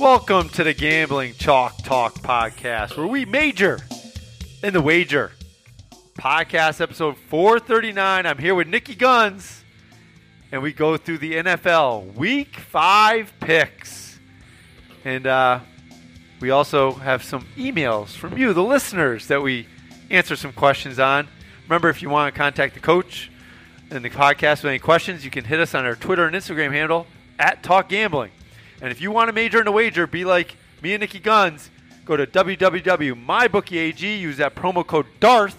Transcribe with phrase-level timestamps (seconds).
[0.00, 3.78] Welcome to the Gambling Chalk Talk podcast, where we major
[4.62, 5.30] in the wager.
[6.18, 8.26] Podcast episode 439.
[8.26, 9.62] I'm here with Niki Gunz,
[10.50, 14.18] and we go through the NFL Week 5 picks.
[15.04, 15.60] And uh,
[16.40, 19.68] we also have some emails from you, the listeners, that we
[20.10, 21.28] answer some questions on.
[21.68, 23.30] Remember, if you want to contact the coach
[23.90, 26.72] and the podcast with any questions, you can hit us on our Twitter and Instagram
[26.72, 27.06] handle
[27.38, 28.32] at Talk Gambling.
[28.80, 31.68] And if you want to major in a wager, be like me and Niki Gunz,
[32.04, 35.56] go to www.mybookie.ag, use that promo code DARTH,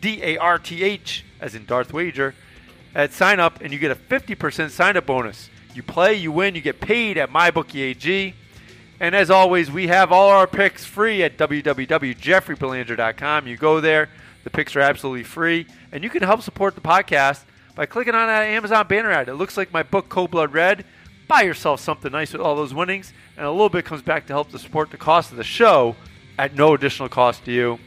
[0.00, 2.34] D A R T H, as in Darth Wager,
[2.94, 5.50] at sign up, and you get a 50% sign up bonus.
[5.74, 8.34] You play, you win, you get paid at mybookie.ag.
[9.00, 13.46] And as always, we have all our picks free at www.jeffreybelanger.com.
[13.46, 14.10] You go there,
[14.44, 17.42] the picks are absolutely free, and you can help support the podcast
[17.74, 19.28] by clicking on that Amazon banner ad.
[19.28, 20.84] It looks like my book, Code Blood Red.
[21.28, 24.32] Buy yourself something nice with all those winnings, and a little bit comes back to
[24.32, 25.96] help to support the cost of the show
[26.38, 27.78] at no additional cost to you.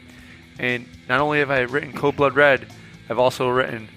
[0.59, 2.67] And not only have I written Code Blood Red,
[3.09, 3.89] I've also written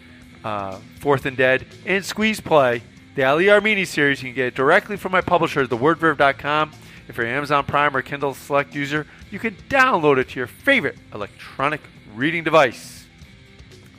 [0.44, 2.82] uh, Fourth and Dead and Squeeze Play,
[3.14, 4.22] the Ali Armeni series.
[4.22, 6.72] You can get it directly from my publisher, thewordverve.com.
[7.08, 10.46] If you're an Amazon Prime or Kindle Select user, you can download it to your
[10.46, 11.80] favorite electronic
[12.14, 13.06] reading device.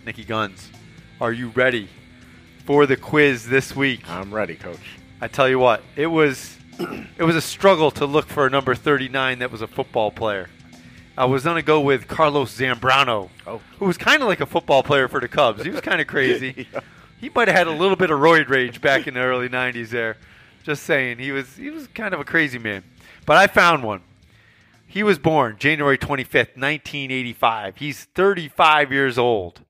[0.05, 0.67] Niki Gunz,
[1.19, 1.87] are you ready
[2.65, 4.07] for the quiz this week?
[4.07, 4.98] I'm ready, coach.
[5.21, 6.57] I tell you what, it was
[7.17, 10.49] it was a struggle to look for a number 39 that was a football player.
[11.17, 13.59] I was going to go with Carlos Zambrano, Oh.
[13.79, 15.63] who was kind of like a football player for the Cubs.
[15.65, 16.67] He was kind of crazy.
[17.21, 19.89] He might have had a little bit of roid rage back in the early 90s
[19.89, 20.15] there.
[20.63, 22.81] Just saying, he was he was kind of a crazy man.
[23.25, 23.99] But I found one.
[24.87, 27.75] He was born January 25th, 1985.
[27.75, 29.65] He's 35 years old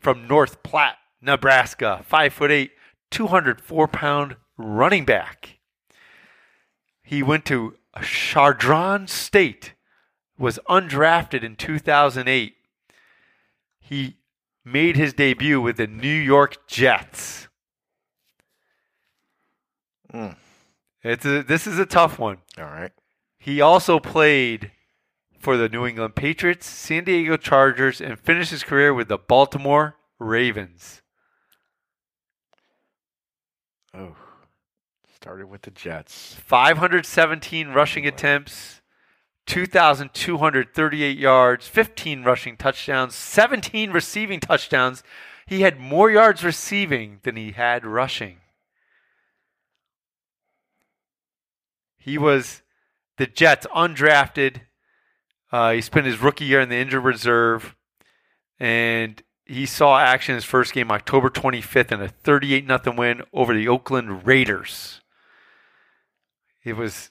[0.00, 2.02] from North Platte, Nebraska.
[2.08, 2.72] 5 foot 8,
[3.12, 5.58] 204 pound running back.
[7.02, 9.74] He went to Chadron State,
[10.38, 12.54] was undrafted in 2008.
[13.80, 14.16] He
[14.64, 17.48] made his debut with the New York Jets.
[20.12, 20.36] Mm.
[21.02, 22.38] It's a, this is a tough one.
[22.58, 22.92] All right.
[23.38, 24.70] He also played
[25.38, 29.96] for the New England Patriots, San Diego Chargers, and finished his career with the Baltimore
[30.18, 31.00] Ravens.
[33.94, 34.14] Oh.
[35.22, 36.34] Started with the Jets.
[36.46, 38.80] 517 rushing attempts,
[39.44, 45.02] 2,238 yards, 15 rushing touchdowns, 17 receiving touchdowns.
[45.46, 48.38] He had more yards receiving than he had rushing.
[51.98, 52.62] He was
[53.18, 54.62] the Jets undrafted.
[55.52, 57.76] Uh, he spent his rookie year in the injured reserve,
[58.58, 63.52] and he saw action his first game October 25th in a 38 0 win over
[63.52, 65.02] the Oakland Raiders.
[66.64, 67.10] It was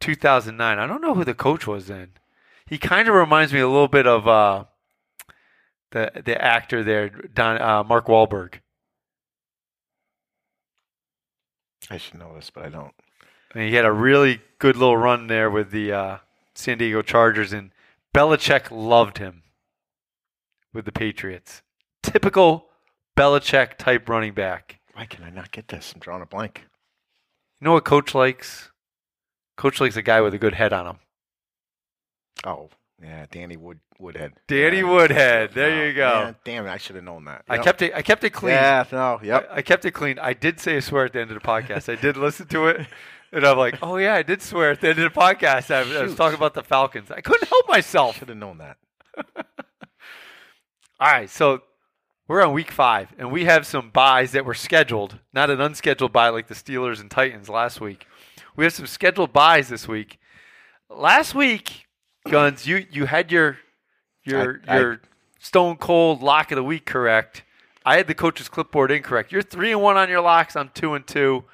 [0.00, 0.78] 2009.
[0.78, 2.12] I don't know who the coach was then.
[2.66, 4.64] He kind of reminds me a little bit of uh,
[5.90, 8.60] the the actor there, Don uh, Mark Wahlberg.
[11.90, 12.94] I should know this, but I don't.
[13.54, 16.16] I mean, he had a really good little run there with the uh,
[16.54, 17.70] San Diego Chargers, and
[18.14, 19.42] Belichick loved him
[20.72, 21.62] with the Patriots.
[22.02, 22.66] Typical
[23.16, 24.80] Belichick type running back.
[24.94, 25.92] Why can I not get this?
[25.92, 26.66] I'm drawing a blank.
[27.60, 28.71] You know what Coach likes?
[29.56, 30.96] Coach likes a guy with a good head on him.
[32.44, 32.70] Oh,
[33.02, 34.32] yeah, Danny Wood Woodhead.
[34.48, 34.82] Danny Yeah.
[34.84, 35.50] Woodhead.
[35.54, 36.08] There No, you go.
[36.24, 37.44] man, damn it, I should have known that.
[37.48, 37.92] I kept it.
[37.94, 38.54] I kept it clean.
[38.54, 39.48] Yeah, no, yep.
[39.50, 40.18] I, I kept it clean.
[40.18, 41.92] I did say a swear at the end of the podcast.
[41.92, 42.86] I did listen to it,
[43.32, 45.70] and I'm like, oh yeah, I did swear at the end of the podcast.
[45.70, 47.10] I, I was talking about the Falcons.
[47.10, 48.18] I couldn't help myself.
[48.18, 48.76] Should have known that.
[51.00, 51.60] All right, so
[52.28, 56.12] we're on week five, and we have some byes that were scheduled, not an unscheduled
[56.12, 58.06] bye like the Steelers and Titans last week.
[58.56, 60.18] We have some scheduled byes this week.
[60.90, 61.86] Last week,
[62.28, 63.58] Guns, you you had your
[64.24, 65.00] your I- I- your
[65.40, 67.42] Stone Cold lock of the week correct.
[67.84, 69.32] I had the coach's clipboard incorrect.
[69.32, 70.54] You're three and one on your locks.
[70.54, 71.44] I'm two and two.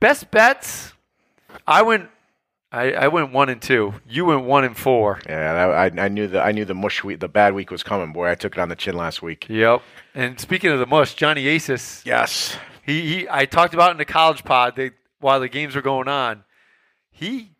[0.00, 0.92] Best bets.
[1.66, 2.10] I went.
[2.70, 3.94] I, I went one and two.
[4.06, 5.20] You went one and four.
[5.26, 8.12] Yeah, I, I knew the I knew the mush week, the bad week was coming.
[8.12, 9.46] Boy, I took it on the chin last week.
[9.48, 9.80] Yep.
[10.14, 12.02] And speaking of the mush, Johnny Aces.
[12.04, 12.56] Yes.
[12.84, 16.08] He, he I talked about in the college pod that while the games were going
[16.08, 16.44] on,
[17.10, 17.52] he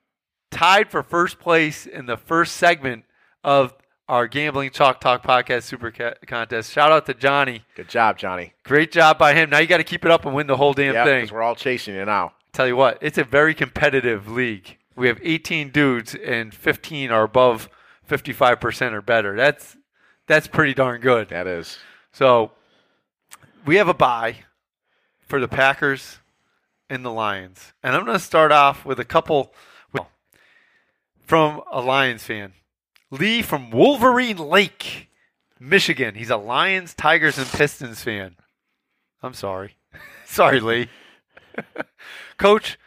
[0.51, 3.05] tied for first place in the first segment
[3.45, 3.75] of
[4.09, 5.91] our Gambling Chalk Talk Podcast Super
[6.27, 6.73] Contest.
[6.73, 7.63] Shout out to Johnny.
[7.77, 8.55] Good job, Johnny.
[8.65, 9.51] Great job by him.
[9.51, 11.21] Now you got to keep it up and win the whole damn Yeah, thing.
[11.23, 12.33] because we're all chasing you now.
[12.53, 14.79] Tell you what, it's a very competitive league.
[14.97, 17.69] We have 18 dudes and 15 are above
[18.09, 19.37] 55% or better.
[19.37, 19.77] That's
[20.27, 21.29] that's pretty darn good.
[21.29, 21.79] That is.
[22.13, 22.53] So
[23.67, 24.37] we have a bye
[25.21, 26.19] for the Packers
[26.91, 27.73] and the Lions.
[27.83, 29.53] And I'm going to start off with a couple
[31.29, 32.55] from a Lions fan.
[33.11, 35.11] Lee from Wolverine Lake,
[35.61, 36.15] Michigan.
[36.15, 38.37] He's a Lions, Tigers, and Pistons fan.
[39.23, 39.77] I'm sorry.
[40.27, 40.89] sorry, Lee.
[42.39, 42.79] Coach,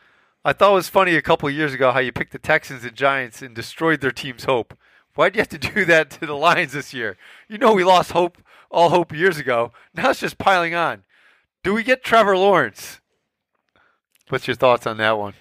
[0.44, 2.96] I thought it was funny a couple years ago how you picked the Texans and
[2.96, 4.76] Giants and destroyed their team's hope.
[5.14, 7.18] Why'd you have to do that to the Lions this year?
[7.48, 8.40] You know we lost hope,
[8.72, 9.72] all hope years ago.
[9.94, 11.04] Now it's just piling on.
[11.64, 13.01] Do we get Trevor Lawrence?
[14.32, 15.34] What's your thoughts on that one?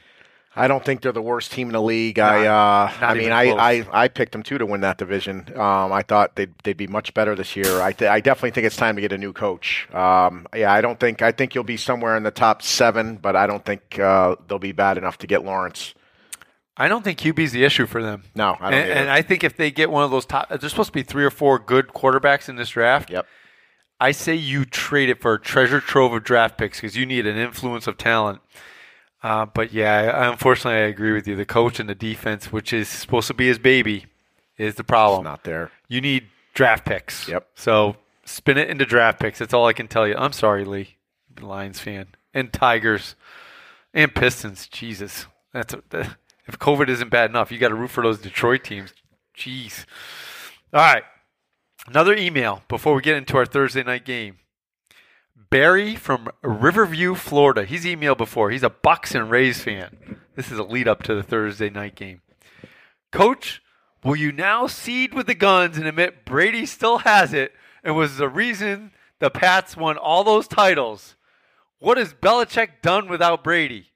[0.56, 2.18] I don't think they're the worst team in the league.
[2.18, 5.46] I, uh, I mean, I, I, I picked them too to win that division.
[5.54, 7.80] Um, I thought they'd, they'd be much better this year.
[7.80, 9.88] I, th- I definitely think it's time to get a new coach.
[9.94, 13.36] Um, yeah, I don't think I think you'll be somewhere in the top seven, but
[13.36, 15.94] I don't think uh, they'll be bad enough to get Lawrence.
[16.76, 18.24] I don't think QB's the issue for them.
[18.34, 18.80] No, I don't.
[18.80, 21.04] And, and I think if they get one of those top, there's supposed to be
[21.04, 23.10] three or four good quarterbacks in this draft.
[23.10, 23.26] Yep.
[24.00, 27.26] I say you trade it for a treasure trove of draft picks because you need
[27.26, 28.40] an influence of talent.
[29.22, 31.36] Uh, but yeah, unfortunately, I agree with you.
[31.36, 34.06] The coach and the defense, which is supposed to be his baby,
[34.56, 35.20] is the problem.
[35.20, 35.70] It's not there.
[35.88, 37.28] You need draft picks.
[37.28, 37.46] Yep.
[37.54, 39.38] So spin it into draft picks.
[39.38, 40.14] That's all I can tell you.
[40.16, 40.96] I'm sorry, Lee,
[41.40, 43.14] Lions fan, and Tigers,
[43.92, 44.66] and Pistons.
[44.68, 48.20] Jesus, that's a, that, if COVID isn't bad enough, you got to root for those
[48.20, 48.92] Detroit teams.
[49.36, 49.84] Jeez.
[50.72, 51.04] All right.
[51.86, 54.38] Another email before we get into our Thursday night game.
[55.50, 57.64] Barry from Riverview, Florida.
[57.64, 58.50] He's emailed before.
[58.50, 60.20] He's a Bucks and Rays fan.
[60.36, 62.22] This is a lead up to the Thursday night game.
[63.10, 63.60] Coach,
[64.04, 67.52] will you now cede with the guns and admit Brady still has it
[67.82, 71.16] and was the reason the Pats won all those titles?
[71.80, 73.88] What has Belichick done without Brady?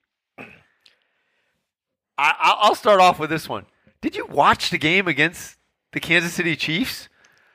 [2.18, 3.66] I, I'll start off with this one.
[4.00, 5.56] Did you watch the game against
[5.92, 7.08] the Kansas City Chiefs?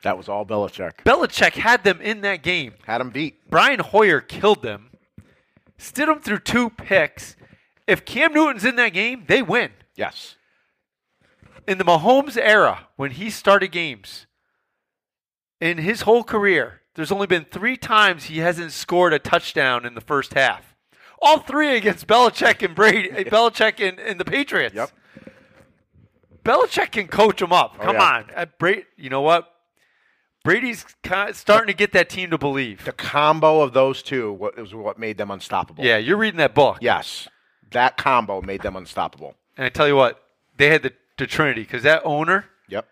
[0.04, 1.04] That was all Belichick.
[1.06, 2.74] Belichick had them in that game.
[2.86, 3.50] Had them beat.
[3.50, 4.92] Brian Hoyer killed them,
[5.78, 7.36] stood them through two picks.
[7.88, 9.72] If Cam Newton's in that game, they win.
[9.96, 10.36] Yes.
[11.68, 14.26] In the Mahomes era, when he started games,
[15.60, 19.96] in his whole career, there's only been three times he hasn't scored a touchdown in
[19.96, 20.76] the first half.
[21.22, 24.76] All three against Belichick and Brady, Belichick and, and the Patriots.
[24.76, 24.92] Yep.
[26.44, 27.76] Belichick can coach them up.
[27.80, 28.04] Oh, Come yeah.
[28.04, 28.86] on, Uh, Brady.
[28.96, 29.54] You know what?
[30.44, 30.86] Brady's
[31.34, 32.86] starting to get that team to believe.
[32.86, 35.84] The combo of those two was what made them unstoppable.
[35.84, 36.78] Yeah, you're reading that book.
[36.82, 37.28] Yes.
[37.72, 39.36] That combo made them unstoppable.
[39.58, 40.24] And I tell you what,
[40.58, 42.88] they had the, the Trinity because that owner, Yep.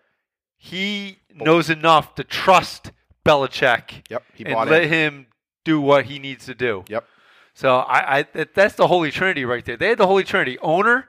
[0.58, 2.92] he knows enough to trust
[3.24, 4.22] Belichick Yep.
[4.34, 4.88] He and let in.
[4.88, 5.26] him
[5.64, 6.84] do what he needs to do.
[6.88, 7.04] Yep.
[7.54, 9.76] So I, I that's the Holy Trinity right there.
[9.76, 11.08] They had the Holy Trinity: owner,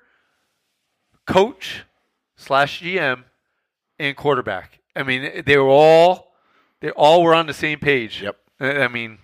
[1.27, 1.83] coach,
[2.37, 3.23] slash GM,
[3.99, 4.79] and quarterback.
[4.95, 6.28] I mean, they were all
[6.81, 8.21] they all were on the same page.
[8.21, 8.37] Yep.
[8.59, 9.19] I mean,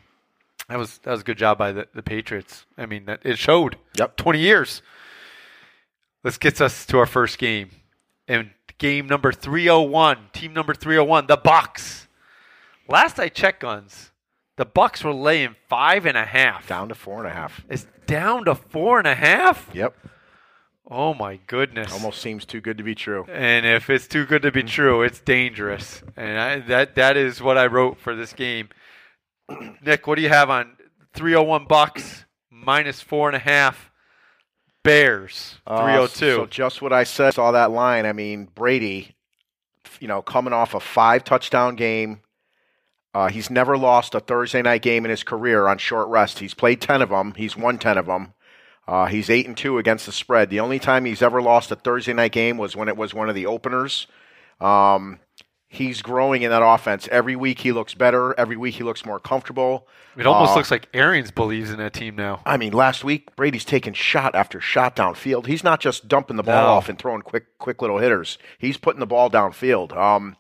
[0.70, 2.66] that was that was a good job by the, the Patriots.
[2.78, 3.78] I mean, that, it showed.
[3.98, 4.18] Yep.
[4.18, 4.82] Twenty years.
[6.24, 7.70] This gets us to our first game,
[8.28, 10.18] and game number three hundred one.
[10.34, 11.28] Team number three hundred one.
[11.28, 12.08] The Bucks.
[12.88, 14.12] Last I checked, guns.
[14.58, 16.68] The Bucks were laying five and a half.
[16.68, 17.66] Down to four and a half.
[17.70, 19.70] It's down to four and a half.
[19.74, 19.96] Yep.
[20.90, 21.92] Oh my goodness!
[21.92, 23.26] Almost seems too good to be true.
[23.28, 26.04] And if it's too good to be true, it's dangerous.
[26.16, 28.70] And I, that that is what I wrote for this game.
[29.84, 30.78] Nick, what do you have on
[31.14, 33.92] 301 bucks minus four and a half?
[34.84, 36.36] Bears Uh, 302.
[36.36, 37.34] So just what I said.
[37.34, 38.06] Saw that line.
[38.06, 39.16] I mean, Brady,
[40.00, 42.22] you know, coming off a five touchdown game.
[43.16, 46.38] Uh, he's never lost a Thursday night game in his career on short rest.
[46.40, 47.34] He's played ten of them.
[47.36, 48.34] He's won ten of them.
[48.88, 50.50] Uh, he's eight and two against the spread.
[50.50, 53.30] The only time he's ever lost a Thursday night game was when it was one
[53.30, 54.06] of the openers.
[54.62, 55.20] Um,
[55.68, 57.08] he's growing in that offense.
[57.12, 58.38] Every week he looks better.
[58.40, 59.88] Every week he looks more comfortable.
[60.16, 62.42] it almost Uh, looks like Arians believes in that team now.
[62.46, 65.48] I mean, last week Brady's taking shot after shot downfield.
[65.48, 66.70] He's not just dumping the ball No.
[66.74, 68.38] off and throwing quick, quick little hitters.
[68.58, 69.96] He's putting the ball downfield.
[69.98, 70.38] Um,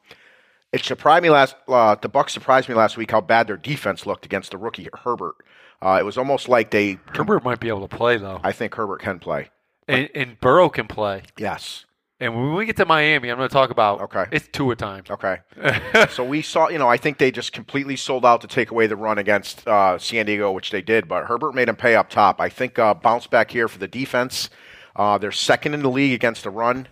[0.71, 1.55] it surprised me last.
[1.67, 4.87] Uh, the Bucks surprised me last week how bad their defense looked against the rookie
[5.03, 5.35] Herbert.
[5.81, 6.99] Uh, it was almost like they.
[7.13, 9.49] Herbert might be able to play though, I think Herbert can play.
[9.87, 11.23] and, and Burrow can play.
[11.37, 11.85] Yes.
[12.17, 14.23] And when we get to Miami, I'm going to talk about Okay.
[14.31, 15.03] It's two a time.
[15.09, 15.39] Okay.
[16.09, 18.87] so we saw, you know, I think they just completely sold out to take away
[18.87, 21.09] the run against uh, San Diego, which they did.
[21.09, 22.39] But Herbert made them pay up top.
[22.39, 24.49] I think uh, bounce back here for the defense.
[24.95, 26.87] Uh, they're second in the league against the run.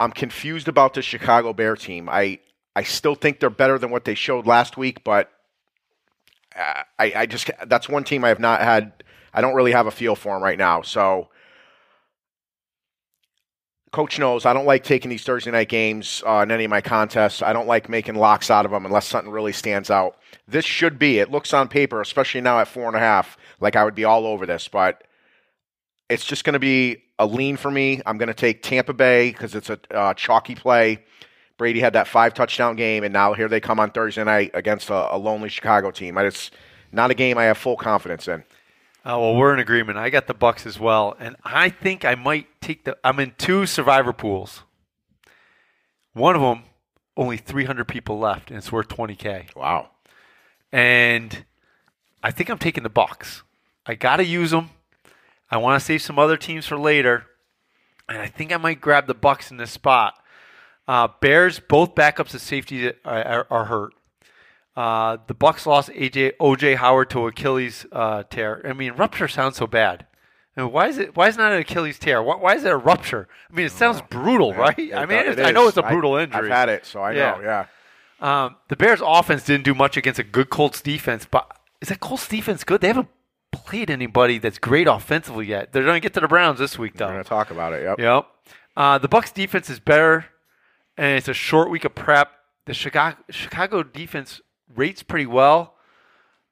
[0.00, 2.08] I'm confused about the Chicago Bear team.
[2.10, 2.40] I
[2.74, 5.30] I still think they're better than what they showed last week, but
[6.56, 9.04] I I just that's one team I have not had.
[9.32, 10.82] I don't really have a feel for them right now.
[10.82, 11.28] So.
[13.92, 16.82] Coach knows I don't like taking these Thursday night games uh, in any of my
[16.82, 17.40] contests.
[17.40, 20.18] I don't like making locks out of them unless something really stands out.
[20.46, 21.18] This should be.
[21.18, 24.04] It looks on paper, especially now at four and a half, like I would be
[24.04, 24.68] all over this.
[24.68, 25.04] But
[26.10, 28.02] it's just going to be a lean for me.
[28.04, 31.04] I'm going to take Tampa Bay because it's a uh, chalky play.
[31.56, 34.90] Brady had that five touchdown game, and now here they come on Thursday night against
[34.90, 36.18] a, a lonely Chicago team.
[36.18, 36.50] It's
[36.92, 38.44] not a game I have full confidence in.
[39.04, 39.98] Uh, well, we're in agreement.
[39.98, 42.98] I got the Bucks as well, and I think I might take the.
[43.04, 44.64] I'm in two survivor pools.
[46.12, 46.64] One of them,
[47.16, 49.54] only 300 people left, and it's worth 20k.
[49.54, 49.90] Wow.
[50.72, 51.44] And
[52.22, 53.42] I think I'm taking the Bucks.
[53.86, 54.70] I got to use them.
[55.50, 57.26] I want to save some other teams for later,
[58.08, 60.14] and I think I might grab the Bucks in this spot.
[60.88, 63.92] Uh, Bears, both backups at safety are, are hurt.
[64.76, 68.60] Uh, the Bucks lost AJ OJ Howard to Achilles uh, tear.
[68.64, 70.06] I mean, rupture sounds so bad.
[70.56, 71.16] I mean, why is it?
[71.16, 72.22] Why is it not an Achilles tear?
[72.22, 73.26] Why, why is it a rupture?
[73.50, 74.78] I mean, it sounds brutal, Yeah, right?
[74.78, 76.50] it I mean, it I know it's a brutal I, injury.
[76.50, 77.36] I've had it, so I Yeah.
[77.36, 77.40] know.
[77.42, 77.66] Yeah.
[78.18, 81.50] Um, the Bears' offense didn't do much against a good Colts defense, but
[81.82, 82.80] is that Colts defense good?
[82.80, 83.08] They haven't
[83.52, 85.72] played anybody that's great offensively yet.
[85.72, 87.12] They're going to get to the Browns this week, We're though.
[87.12, 87.82] going to talk about it.
[87.82, 87.98] Yep.
[87.98, 88.26] Yep.
[88.76, 90.24] Uh, the Bucks defense is better,
[90.96, 92.30] and it's a short week of prep.
[92.66, 94.40] The Chicago, Chicago defense
[94.74, 95.74] rates pretty well,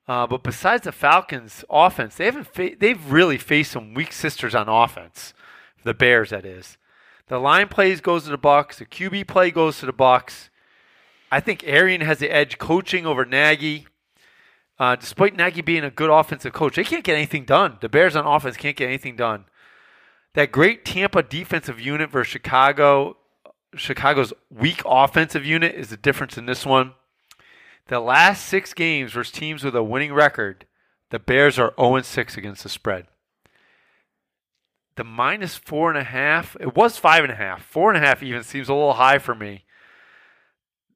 [0.07, 4.55] uh, but besides the Falcons' offense, they haven't fa- they've really faced some weak sisters
[4.55, 5.33] on offense.
[5.83, 6.77] The Bears, that is.
[7.27, 8.79] The line plays goes to the Bucks.
[8.79, 10.49] The QB play goes to the Bucks.
[11.31, 13.87] I think Arian has the edge coaching over Nagy.
[14.77, 17.77] Uh, despite Nagy being a good offensive coach, they can't get anything done.
[17.81, 19.45] The Bears on offense can't get anything done
[20.35, 23.17] that great Tampa defensive unit versus Chicago.
[23.75, 26.93] Chicago's weak offensive unit is the difference in this one.
[27.87, 30.65] The last six games versus teams with a winning record,
[31.11, 33.07] the Bears are 0 6 against the spread.
[34.95, 37.63] The minus four and a half, it was five and a half.
[37.63, 39.65] Four and a half even seems a little high for me.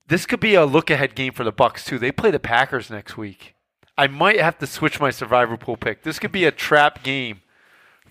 [0.07, 1.99] This could be a look ahead game for the Bucks too.
[1.99, 3.55] They play the Packers next week.
[3.97, 6.03] I might have to switch my survivor pool pick.
[6.03, 7.41] This could be a trap game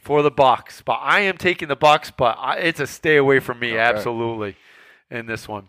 [0.03, 2.11] for the Bucks, but I am taking the Bucks.
[2.11, 3.79] But I, it's a stay away from me, Okay.
[3.81, 4.57] absolutely,
[5.11, 5.69] in this one.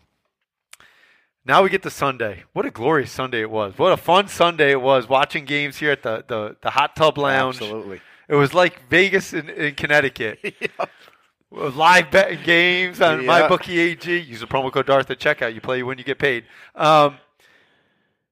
[1.46, 2.44] Now we get to Sunday.
[2.54, 3.78] What a glorious Sunday it was!
[3.78, 7.18] What a fun Sunday it was watching games here at the the, the hot tub
[7.18, 7.56] lounge.
[7.62, 8.02] Absolutely.
[8.28, 10.40] It was like Vegas in, in Connecticut.
[11.52, 13.48] With Live betting games on Yeah.
[13.50, 14.08] MyBookieAG.
[14.08, 14.18] AG.
[14.20, 15.56] Use the promo code Darth at checkout.
[15.56, 16.44] You play when you get paid.
[16.76, 17.18] Um,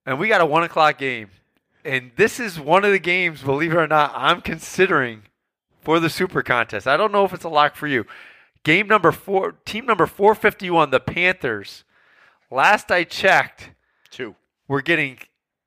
[0.05, 1.31] and we got a one o'clock game,
[1.83, 5.23] and this is one of the games, believe it or not, I'm considering
[5.87, 6.85] for the Super Contest.
[6.85, 8.05] I don't know if it's a lock for you.
[8.65, 11.85] Game number four, team number four fifty one, the Panthers.
[12.51, 13.71] Last I checked,
[14.11, 14.35] Two.
[14.67, 15.19] we're getting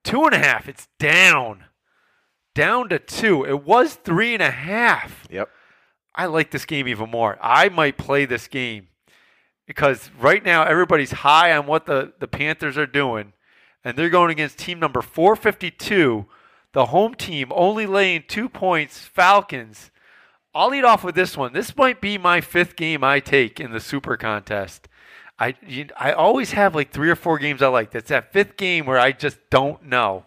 [0.04, 0.68] two and a half.
[0.68, 1.64] It's down,
[2.54, 3.46] down to two.
[3.46, 5.26] It was three and a half.
[5.30, 5.48] Yep.
[6.14, 7.38] I like this game even more.
[7.40, 8.88] I might play this game
[9.66, 13.32] because right now everybody's high on what the, the Panthers are doing,
[13.82, 16.26] and they're going against team number 452,
[16.74, 19.90] the home team, only laying two points, Falcons.
[20.54, 21.52] I'll lead off with this one.
[21.52, 24.88] This might be my fifth game I take in the Super Contest.
[25.38, 27.92] I you, I always have like three or four games I like.
[27.92, 30.24] That's that fifth game where I just don't know.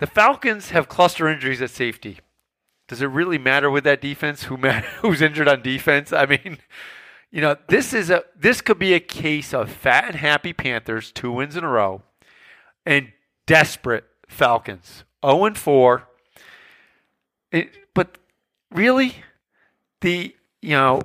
[0.00, 2.18] The Falcons have cluster injuries at safety
[2.88, 4.56] does it really matter with that defense who
[5.00, 6.12] who's injured on defense?
[6.12, 6.58] I mean,
[7.30, 11.10] you know, this is a this could be a case of fat and happy Panthers,
[11.12, 12.02] two wins in a row,
[12.84, 13.12] and
[13.46, 16.08] desperate Falcons, zero and four.
[17.50, 18.18] It, but
[18.74, 19.16] really,
[20.00, 21.00] the you know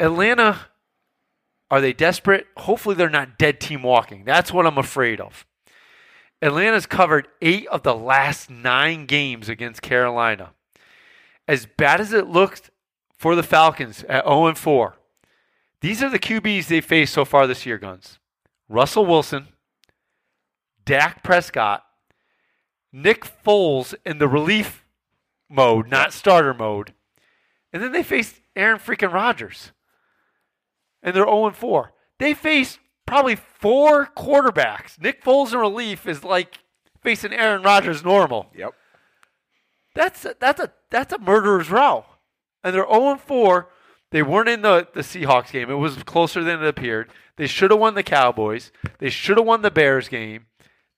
[0.00, 0.60] Atlanta
[1.70, 2.46] are they desperate?
[2.56, 4.24] Hopefully, they're not dead team walking.
[4.24, 5.44] That's what I'm afraid of.
[6.40, 10.52] Atlanta's covered eight of the last nine games against Carolina
[11.48, 12.70] as bad as it looked
[13.16, 14.96] for the Falcons at 0 and 4,
[15.80, 18.18] these are the QBs they faced so far this year, Guns.
[18.68, 19.48] Russell Wilson,
[20.84, 21.84] Dak Prescott,
[22.92, 24.84] Nick Foles in the relief
[25.48, 26.92] mode, not starter mode.
[27.72, 29.72] And then they faced Aaron freaking Rodgers.
[31.02, 31.92] And they're 0 and 4.
[32.18, 35.00] They faced probably four quarterbacks.
[35.00, 36.58] Nick Foles in relief is like
[37.02, 38.50] facing Aaron Rodgers normal.
[38.54, 38.74] Yep.
[39.94, 42.04] That's a, that's a that's a murderer's row,
[42.62, 43.68] and they're zero and four.
[44.10, 45.70] They weren't in the, the Seahawks game.
[45.70, 47.10] It was closer than it appeared.
[47.36, 48.70] They should have won the Cowboys.
[49.00, 50.46] They should have won the Bears game.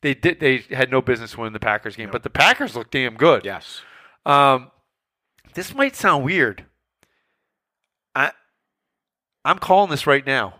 [0.02, 0.40] They did.
[0.40, 3.44] They had no business winning the Packers game, but the Packers look damn good.
[3.44, 3.82] Yes.
[4.26, 4.70] Um,
[5.54, 6.64] this might sound weird.
[8.14, 8.32] I
[9.44, 10.56] I'm calling this right now.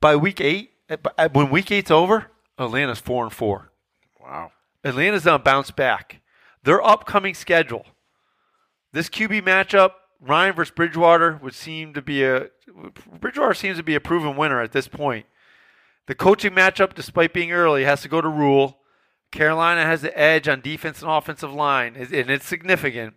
[0.00, 3.72] By week eight, uh, when week eight's over, Atlanta's four and four.
[4.20, 4.52] Wow.
[4.84, 6.20] Atlanta's on bounce back.
[6.64, 7.86] Their upcoming schedule.
[8.92, 12.48] This QB matchup, Ryan versus Bridgewater, would seem to be a
[13.20, 15.26] Bridgewater seems to be a proven winner at this point.
[16.06, 18.78] The coaching matchup, despite being early, has to go to Rhule.
[19.30, 23.14] Carolina has the edge on defense and offensive line, and it's significant.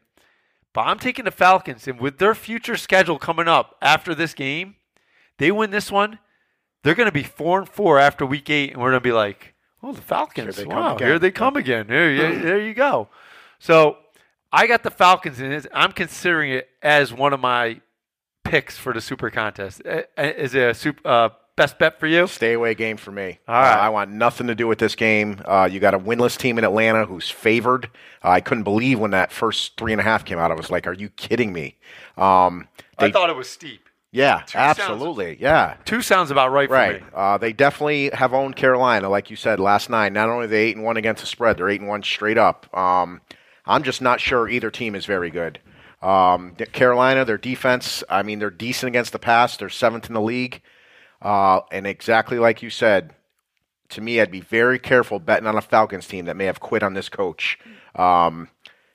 [0.75, 4.75] But I'm taking the Falcons, and with their future schedule coming up after this game,
[5.37, 6.19] they win this one,
[6.83, 9.13] they're going to be four and four after week eight, and we're going to be
[9.13, 10.57] like, "Oh, the Falcons!
[10.57, 11.87] Here they wow, again." here they come again.
[11.87, 13.07] There, you, there you go."
[13.57, 13.99] So
[14.51, 17.79] I got the Falcons, and it's- I'm considering it as one of my
[18.43, 19.81] picks for the Super Contest.
[20.17, 22.27] Is a super, uh, best bet for you?
[22.27, 23.39] Stay away game for me.
[23.47, 23.73] All right.
[23.75, 25.41] Uh, I want nothing to do with this game.
[25.45, 27.85] Uh, you got a winless team in Atlanta who's favored.
[28.23, 30.51] Uh, I couldn't believe when that first three and a half came out.
[30.51, 31.77] I was like, "Are you kidding me?"
[32.17, 33.81] Um, I thought it was steep.
[34.11, 35.75] yeah, sounds- absolutely, yeah.
[35.85, 36.99] Two sounds about right, Right.
[36.99, 37.11] for me.
[37.13, 40.13] Uh, they definitely have owned Carolina, like you said last night.
[40.13, 42.37] Not only are they eight and one against the spread, they're eight and one straight
[42.37, 42.67] up.
[42.77, 43.21] Um,
[43.65, 45.59] I'm just not sure either team is very good.
[46.01, 49.57] Um, Carolina, their defense, I mean, they're decent against the pass.
[49.57, 50.61] They're seventh in the league.
[51.21, 53.15] Uh, and exactly like you said,
[53.89, 56.83] to me, I'd be very careful betting on a Falcons team that may have quit
[56.83, 57.59] on this coach.
[57.95, 58.49] Um,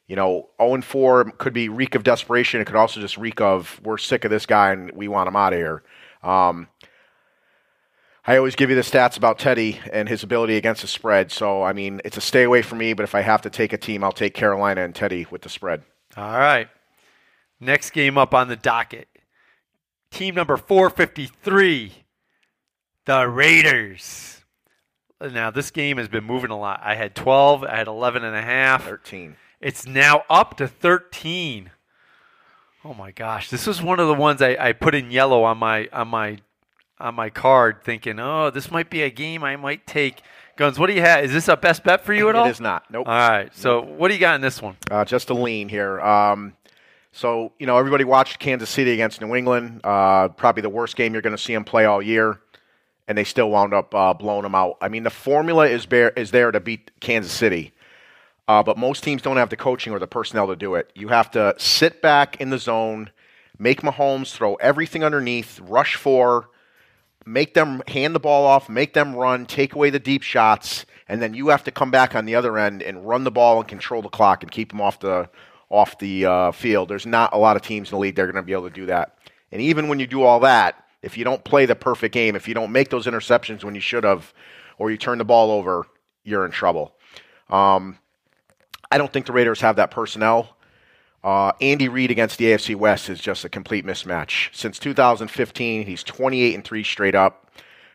[0.06, 2.60] you know, 0 and 4 could be reek of desperation.
[2.60, 5.36] It could also just reek of we're sick of this guy and we want him
[5.36, 5.82] out of here.
[6.22, 6.68] Um,
[8.26, 11.32] I always give you the stats about Teddy and his ability against the spread.
[11.32, 13.72] So, I mean, it's a stay away for me, but if I have to take
[13.72, 15.84] a team, I'll take Carolina and Teddy with the spread.
[16.16, 16.68] All right.
[17.60, 19.08] Next game up on the docket.
[20.10, 21.99] Team number 453,
[23.10, 24.44] the Raiders.
[25.20, 26.80] Now, this game has been moving a lot.
[26.84, 28.84] I had 12, I had 11 and a half.
[28.84, 29.34] 13.
[29.60, 31.72] It's now up to 13.
[32.84, 33.50] Oh my gosh.
[33.50, 36.38] This was one of the ones I, I put in yellow on my on my
[37.00, 40.22] on my card thinking, oh, this might be a game I might take.
[40.56, 41.24] Guns, what do you have?
[41.24, 42.46] Is this a best bet for you at all?
[42.46, 42.84] It is not.
[42.90, 43.08] Nope.
[43.08, 43.54] All right.
[43.54, 44.76] So what do you got in this one?
[44.88, 46.00] Uh, just a lean here.
[46.00, 46.54] Um,
[47.10, 49.80] so, you know, everybody watched Kansas City against New England.
[49.82, 52.40] Uh, probably the worst game you're going to see them play all year.
[53.08, 54.76] And they still wound up uh, blowing them out.
[54.80, 57.72] I mean, the formula is, bear, is there to beat Kansas City.
[58.46, 60.90] Uh, but most teams don't have the coaching or the personnel to do it.
[60.94, 63.10] You have to sit back in the zone,
[63.58, 66.50] make Mahomes throw everything underneath, rush four,
[67.24, 71.20] make them hand the ball off, make them run, take away the deep shots, and
[71.20, 73.68] then you have to come back on the other end and run the ball and
[73.68, 75.28] control the clock and keep them off the
[75.68, 76.88] off the uh, field.
[76.88, 78.68] There's not a lot of teams in the league that are going to be able
[78.68, 79.16] to do that.
[79.52, 82.46] And even when you do all that, if you don't play the perfect game, if
[82.46, 84.32] you don't make those interceptions when you should have,
[84.78, 85.86] or you turn the ball over,
[86.24, 86.94] you're in trouble.
[87.48, 87.98] Um,
[88.90, 90.56] I don't think the Raiders have that personnel.
[91.22, 94.54] Uh, Andy Reid against the AFC West is just a complete mismatch.
[94.54, 97.50] Since 2015, he's 28 and three straight up,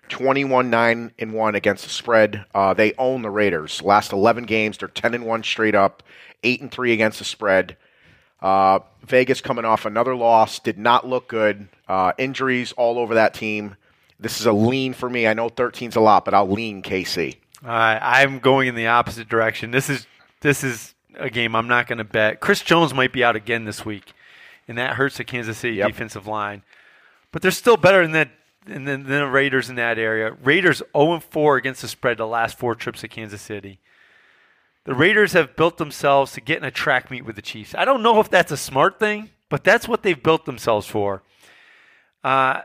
[0.10, 2.46] 21 nine and one against the spread.
[2.54, 3.82] Uh, they own the Raiders.
[3.82, 6.04] Last 11 games, they're 10 and one straight up,
[6.44, 7.78] eight and three against the spread.
[8.46, 11.68] Uh, Vegas coming off another loss, did not look good.
[11.88, 13.76] Uh, injuries all over that team.
[14.20, 15.26] This is a lean for me.
[15.26, 17.38] I know 13's a lot, but I'll lean KC.
[17.64, 19.72] Right, I'm going in the opposite direction.
[19.72, 20.06] This is
[20.42, 22.40] this is a game I'm not going to bet.
[22.40, 24.14] Chris Jones might be out again this week,
[24.68, 25.88] and that hurts the Kansas City Yep.
[25.88, 26.62] defensive line.
[27.32, 28.30] But they're still better than that
[28.66, 30.38] than, than the Raiders in that area.
[30.44, 33.80] Raiders 0 4 against the spread the last four trips to Kansas City.
[34.86, 37.74] The Raiders have built themselves to get in a track meet with the Chiefs.
[37.76, 41.24] I don't know if that's a smart thing, but that's what they've built themselves for.
[42.24, 42.62] Uh,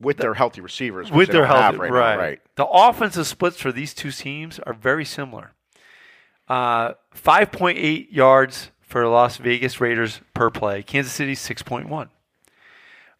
[0.00, 2.14] With their healthy receivers, with their don't right, right.
[2.14, 2.40] now, right?
[2.56, 5.52] The offensive splits for these two teams are very similar.
[6.48, 10.82] Uh, 5.8 yards for Las Vegas Raiders per play.
[10.82, 12.08] Kansas City 6.1.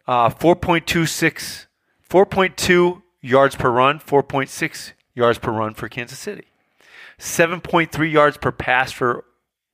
[0.05, 1.65] Uh, 4.26,
[2.09, 6.45] 4.2 yards per run, 4.6 yards per run for Kansas City.
[7.19, 9.25] 7.3 yards per pass for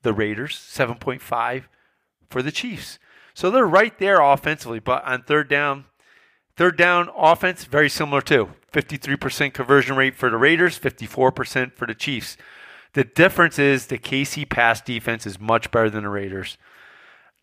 [0.01, 1.63] the Raiders, 7.5
[2.29, 2.99] for the Chiefs.
[3.33, 5.85] So they're right there offensively, but on third down,
[6.55, 8.49] Third down offense, very similar too.
[8.71, 12.37] 53% conversion rate for the Raiders, 54% for the Chiefs.
[12.93, 16.57] The difference is the KC pass defense is much better than the Raiders.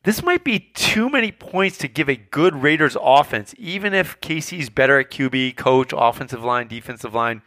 [0.04, 4.70] This might be too many points to give a good Raiders offense, even if KC's
[4.70, 7.42] better at QB, coach, offensive line, defensive line.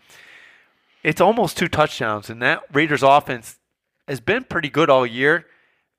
[1.04, 3.60] It's almost two touchdowns, and that Raiders offense
[4.08, 5.46] has been pretty good all year.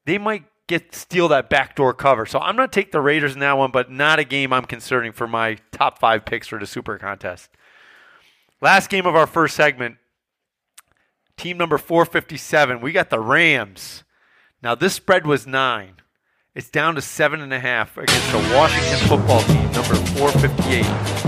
[0.07, 2.27] They might get steal that backdoor cover.
[2.27, 4.65] So I'm going to take the Raiders in that one, but not a game I'm
[4.65, 7.51] considering for my top five picks for the Super Contest.
[8.61, 9.97] Last game of our first segment,
[11.37, 12.81] team number 457.
[12.81, 14.05] We got the Rams.
[14.63, 15.97] Now this spread was nine.
[16.55, 20.81] It's down to seven and a half against the Washington football team, number 458.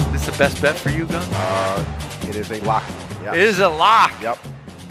[0.06, 1.28] Is this the best bet for you, Gun?
[1.32, 2.84] Uh, it is a lock.
[3.34, 4.12] It is a lock.
[4.20, 4.38] Yep.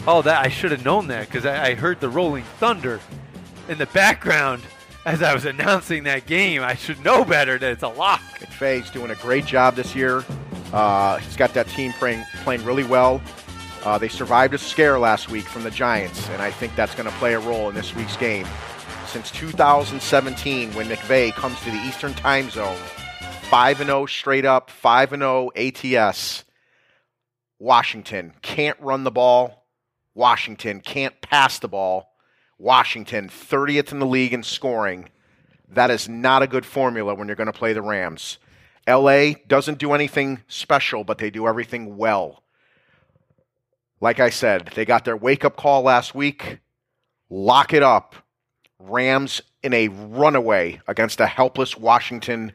[0.07, 2.99] Oh, that I should have known that because I, I heard the rolling thunder
[3.67, 4.61] in the background
[5.05, 6.61] as I was announcing that game.
[6.61, 8.21] I should know better that it's a lock.
[8.39, 10.23] McVay's doing a great job this year.
[10.73, 13.21] Uh, he's got that team playing, playing really well.
[13.83, 17.09] Uh, they survived a scare last week from the Giants, and I think that's going
[17.09, 18.47] to play a role in this week's game.
[19.07, 22.77] since 2017 when McVay comes to the Eastern Time Zone.
[23.49, 26.44] 5 and 0 straight up, 5 and 0 ATS.
[27.59, 29.65] Washington can't run the ball.
[30.13, 32.13] Washington can't pass the ball.
[32.57, 35.09] Washington 30th in the league in scoring.
[35.69, 38.37] That is not a good formula when you're going to play the Rams.
[38.87, 42.43] LA doesn't do anything special, but they do everything well.
[43.99, 46.59] Like I said, they got their wake up call last week.
[47.29, 48.15] Lock it up.
[48.77, 52.53] Rams in a runaway against a helpless Washington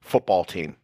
[0.00, 0.76] football team.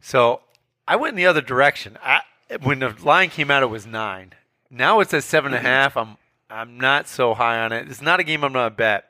[0.00, 0.42] So
[0.86, 1.96] I went in the other direction.
[2.02, 2.20] I,
[2.62, 4.32] when the line came out, it was nine.
[4.70, 5.66] Now it's at seven and a mm-hmm.
[5.66, 5.96] half.
[5.96, 6.16] I'm
[6.48, 7.88] I'm not so high on it.
[7.88, 9.04] It's not a game I'm to bet.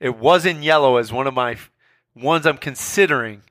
[0.00, 1.56] It was in yellow as one of my
[2.14, 3.42] ones I'm considering.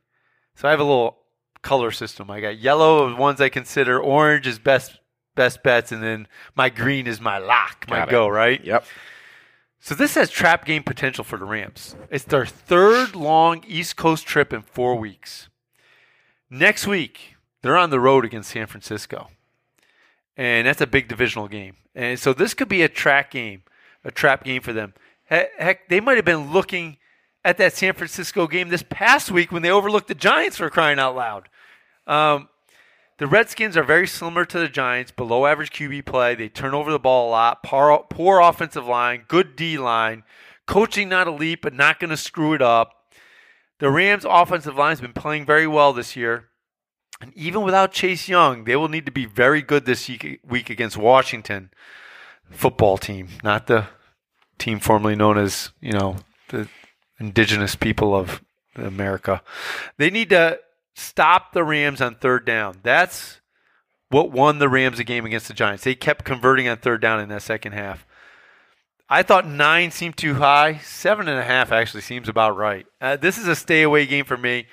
[0.56, 1.18] So I have a little
[1.62, 2.30] color system.
[2.30, 5.00] I got yellow of ones I consider, orange is best
[5.36, 8.12] best bets, and then my green is my lock, my Got it.
[8.12, 8.64] go, right?
[8.64, 8.86] Yep.
[9.80, 11.96] So this has trap game potential for the Rams.
[12.10, 15.48] It's their third long East Coast trip in four weeks.
[16.50, 19.30] Next week, they're on the road against San Francisco.
[20.38, 21.76] And that's a big divisional game.
[21.94, 23.64] And so this could be a track game,
[24.04, 24.94] a trap game for them.
[25.26, 26.98] Heck, they might have been looking
[27.46, 31.00] at that San Francisco game this past week when they overlooked the Giants for crying
[31.00, 31.50] out loud.
[32.08, 32.50] Um,
[33.18, 36.36] the Redskins are very similar to the Giants, below average QB play.
[36.36, 40.24] They turn over the ball a lot, poor, poor offensive line, good D line,
[40.66, 42.94] coaching not elite, but not going to screw it up.
[43.80, 46.49] The Rams' offensive line has been playing very well this year.
[47.22, 50.98] And even without Chase Young, they will need to be very good this week- against
[50.98, 51.70] Washington
[52.50, 53.88] football team, not the
[54.58, 56.18] team formerly known as, you know,
[56.50, 56.68] the
[57.20, 58.42] indigenous people of
[58.76, 59.42] America.
[59.98, 60.60] They need to
[60.96, 62.80] stop the Rams on third down.
[62.84, 63.42] That's
[64.10, 65.84] what won the Rams a game against the Giants.
[65.84, 68.06] They kept converting on third down in that second half.
[69.10, 70.78] I thought nine seemed too high.
[70.78, 72.86] Seven and a half actually seems about right.
[73.02, 74.68] Uh, this is a stay away game for me.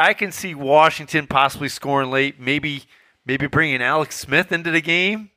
[0.00, 2.40] I can see Washington possibly scoring late.
[2.40, 2.84] Maybe,
[3.26, 5.30] maybe bringing Alex Smith into the game.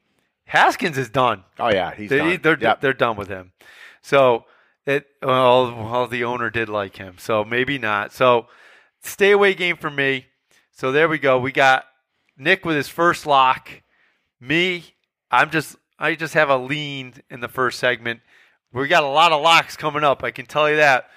[0.46, 1.44] Haskins is done.
[1.60, 2.40] Oh yeah, he's They, done.
[2.42, 2.82] they're Yep.
[2.82, 3.52] they're done with him.
[4.02, 4.46] So
[4.86, 8.12] it well, well, the owner did like him, so maybe not.
[8.14, 8.48] So
[9.02, 10.28] stay away game for me.
[10.72, 11.40] So there we go.
[11.40, 11.86] We got
[12.38, 13.70] Nick with his first lock.
[14.42, 14.84] Me,
[15.32, 18.20] I'm just I just have a lean in the first segment.
[18.74, 20.24] We got a lot of locks coming up.
[20.24, 21.08] I can tell you that.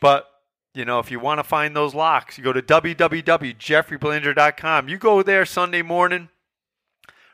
[0.00, 0.26] But
[0.74, 4.88] you know, if you want to find those locks, you go to www.jeffreybelanger.com.
[4.88, 6.28] You go there Sunday morning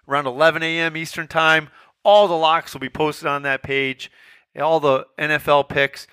[0.07, 0.95] around 11 a.m.
[0.97, 1.71] Eastern Time.
[2.05, 4.11] All the locks will be posted on that page.
[4.61, 6.07] All the NFL picks.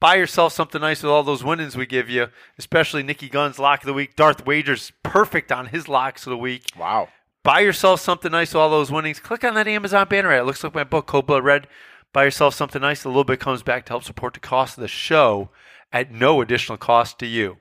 [0.00, 2.26] Buy yourself something nice with all those winnings we give you,
[2.58, 4.16] especially Nikki Gunn's lock of the week.
[4.16, 6.64] Darth Wager's perfect on his locks of the week.
[6.78, 7.08] Wow.
[7.42, 9.20] Buy yourself something nice with all those winnings.
[9.20, 10.32] Click on that Amazon banner.
[10.32, 11.68] It looks like my book, Code Blood Red.
[12.12, 13.04] Buy yourself something nice.
[13.04, 15.50] A little bit comes back to help support the cost of the show
[15.94, 17.56] at no additional cost to you.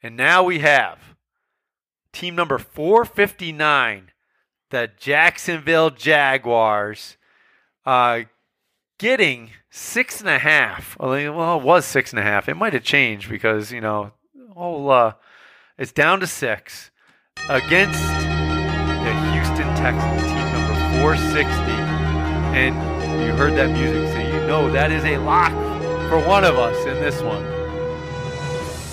[0.00, 1.16] And now we have
[2.12, 4.12] team number 459,
[4.70, 7.16] the Jacksonville Jaguars,
[7.84, 8.20] uh,
[8.98, 10.96] getting six and a half.
[11.00, 11.28] Well, it
[11.64, 12.48] was six and a half.
[12.48, 14.12] It might have changed because, you know,
[14.54, 15.12] oh, uh,
[15.76, 16.92] it's down to six
[17.48, 21.72] against the Houston Texans, team number 460.
[22.56, 22.76] And
[23.20, 25.65] you heard that music, so you know that is a lock
[26.08, 27.44] for one of us in this one.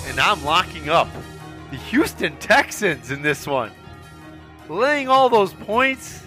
[0.08, 1.08] And I'm locking up
[1.70, 3.70] the Houston Texans in this one.
[4.68, 6.22] Laying all those points.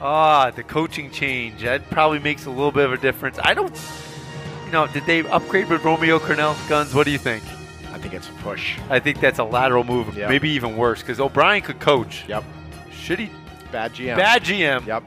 [0.00, 1.62] Ah, the coaching change.
[1.62, 3.38] That probably makes a little bit of a difference.
[3.42, 3.74] I don't,
[4.66, 6.94] you know, did they upgrade with Romeo Crennel guns?
[6.94, 7.42] What do you think?
[7.92, 8.78] I think it's a push.
[8.90, 10.28] I think that's a lateral move, Yeah.
[10.28, 12.24] maybe even worse, because O'Brien could coach.
[12.28, 12.44] Yep.
[12.92, 13.30] Should he?
[13.72, 14.16] Bad GM.
[14.16, 14.86] Bad GM.
[14.86, 15.02] Yep.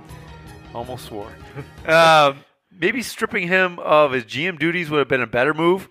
[0.74, 1.32] Almost swore.
[1.88, 2.38] um,
[2.82, 5.88] maybe stripping him of his GM duties would have been a better move.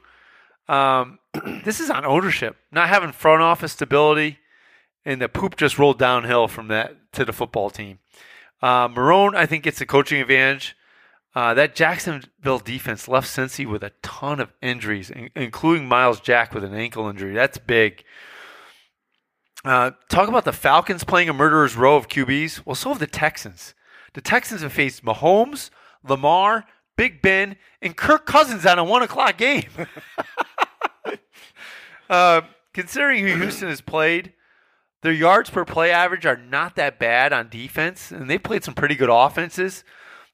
[0.69, 1.21] Um,
[1.65, 4.39] this is on ownership, not having front office stability,
[5.05, 8.01] and the poop just rolled downhill from that to the football team.
[8.61, 10.77] Uh, Marrone, I think, gets the coaching advantage.
[11.35, 16.53] Uh, that Jacksonville defense left Cincy with a ton of injuries, in- including Myles Jack
[16.53, 17.33] with an ankle injury.
[17.33, 18.03] That's big.
[19.65, 22.67] Uh, talk about the Falcons playing a murderer's row of QBs.
[22.67, 23.75] Well, so have the Texans.
[24.15, 25.71] The Texans have faced Mahomes,
[26.03, 26.65] Lamar,
[27.01, 29.71] Big Ben, and Kirk Cousins on a one o'clock game.
[32.11, 32.43] uh,
[32.75, 34.35] considering who Houston has played,
[35.01, 38.75] their yards per play average are not that bad on defense, and they played some
[38.75, 39.83] pretty good offenses.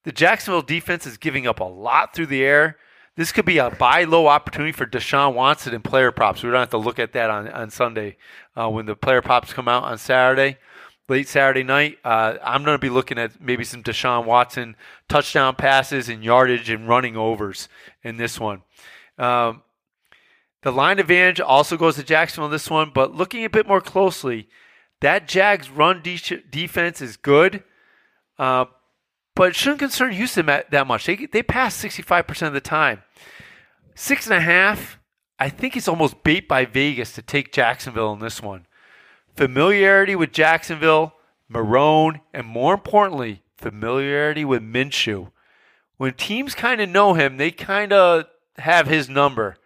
[0.02, 2.79] The Jacksonville defense is giving up a lot through the air.
[3.14, 6.42] This could be a buy low opportunity for Deshaun Watson and player props.
[6.42, 8.16] We don't have to look at that on, on Sunday
[8.57, 10.59] uh, when the player props come out on Saturday.
[11.08, 11.98] Late Saturday night.
[12.04, 14.76] Uh, I'm going to be looking at maybe some Deshaun Watson
[15.08, 17.68] touchdown passes and yardage and running overs
[18.02, 18.62] in this one.
[19.18, 19.62] Um,
[20.62, 23.80] the line advantage also goes to Jacksonville in this one, but looking a bit more
[23.80, 24.48] closely,
[25.00, 27.62] that Jags run de- defense is good,
[28.38, 28.64] uh,
[29.34, 31.06] but shouldn't concern Houston that, that much.
[31.06, 33.02] They, they pass 65% of the time.
[33.94, 34.98] Six and a half,
[35.38, 38.66] I think it's almost bait by Vegas to take Jacksonville in this one.
[39.37, 41.12] Familiarity with Jacksonville,
[41.53, 45.31] Marrone, and more importantly, familiarity with Minshew.
[45.99, 48.25] When teams kind of know him, they kind of
[48.57, 49.57] have his number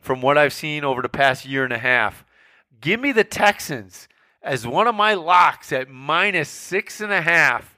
[0.00, 2.24] from what I've seen over the past year and a half.
[2.80, 4.08] Give me the Texans
[4.42, 7.76] as one of my locks at minus six and a half.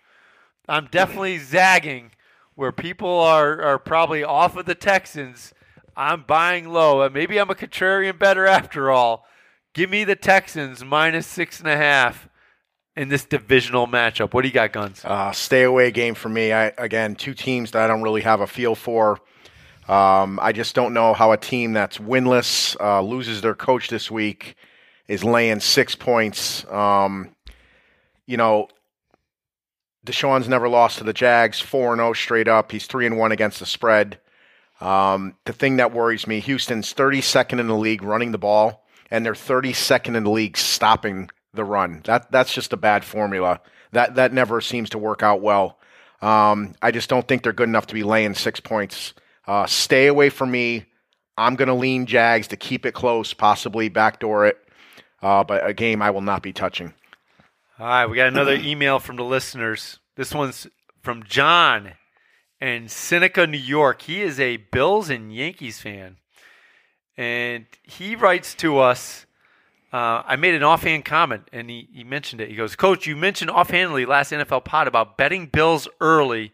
[0.66, 2.12] I'm definitely zagging
[2.54, 5.52] where people are, are probably off of the Texans.
[5.94, 7.02] I'm buying low.
[7.02, 9.26] and Maybe I'm a contrarian bettor after all.
[9.74, 12.28] Give me the Texans minus six and a half
[12.94, 14.34] in this divisional matchup.
[14.34, 15.02] What do you got, Guns?
[15.04, 16.52] Uh, stay away game for me.
[16.52, 19.18] I, again, two teams that I don't really have a feel for.
[19.88, 24.10] Um, I just don't know how a team that's winless uh, loses their coach this
[24.10, 24.56] week
[25.08, 26.64] is laying six points.
[26.70, 27.34] Um,
[28.26, 28.68] you know,
[30.06, 32.72] Deshaun's never lost to the Jags, four and zero straight up.
[32.72, 34.18] He's three and one against the spread.
[34.80, 38.81] Um, the thing that worries me, Houston's 32nd in the league running the ball,
[39.12, 42.00] and they're 32nd in the league stopping the run.
[42.04, 43.60] That that's just a bad formula.
[43.92, 45.78] That that never seems to work out well.
[46.22, 49.12] Um, I just don't think they're good enough to be laying six points.
[49.46, 50.86] Uh, stay away from me.
[51.36, 54.58] I'm going to lean Jags to keep it close, possibly backdoor it,
[55.20, 56.94] uh, but a game I will not be touching.
[57.78, 59.98] All right, we got another email from the listeners.
[60.16, 60.68] This one's
[61.02, 61.94] from John
[62.60, 64.02] in Seneca, New York.
[64.02, 66.18] He is a Bills and Yankees fan.
[67.16, 69.26] And he writes to us.
[69.92, 72.48] Uh, I made an offhand comment, and he, he mentioned it.
[72.48, 76.52] He goes, Coach, you mentioned offhandedly last NFL pod about betting Bills early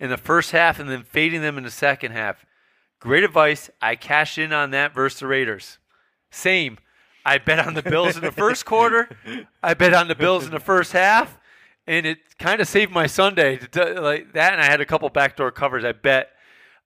[0.00, 2.46] in the first half and then fading them in the second half.
[3.00, 3.70] Great advice.
[3.82, 5.78] I cashed in on that versus the Raiders.
[6.30, 6.78] Same.
[7.24, 9.08] I bet on the Bills in the first quarter.
[9.62, 11.38] I bet on the Bills in the first half,
[11.86, 13.58] and it kind of saved my Sunday.
[13.58, 15.84] To like that, and I had a couple backdoor covers.
[15.84, 16.30] I bet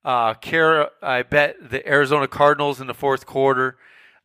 [0.05, 3.77] uh, Cara, I bet the Arizona Cardinals in the fourth quarter.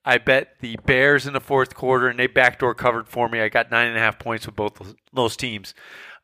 [0.04, 3.40] I bet the Bears in the fourth quarter, and they backdoor covered for me.
[3.40, 5.74] I got nine and a half points with both those teams.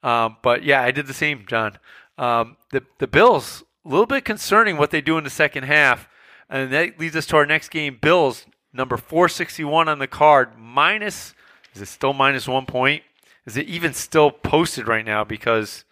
[0.03, 1.79] Um, but yeah, I did the same, John.
[2.17, 6.09] Um, the the Bills a little bit concerning what they do in the second half,
[6.49, 7.99] and that leads us to our next game.
[8.01, 11.33] Bills number 461 on the card minus
[11.75, 13.03] is it still minus one point
[13.47, 15.85] is it even still posted right now because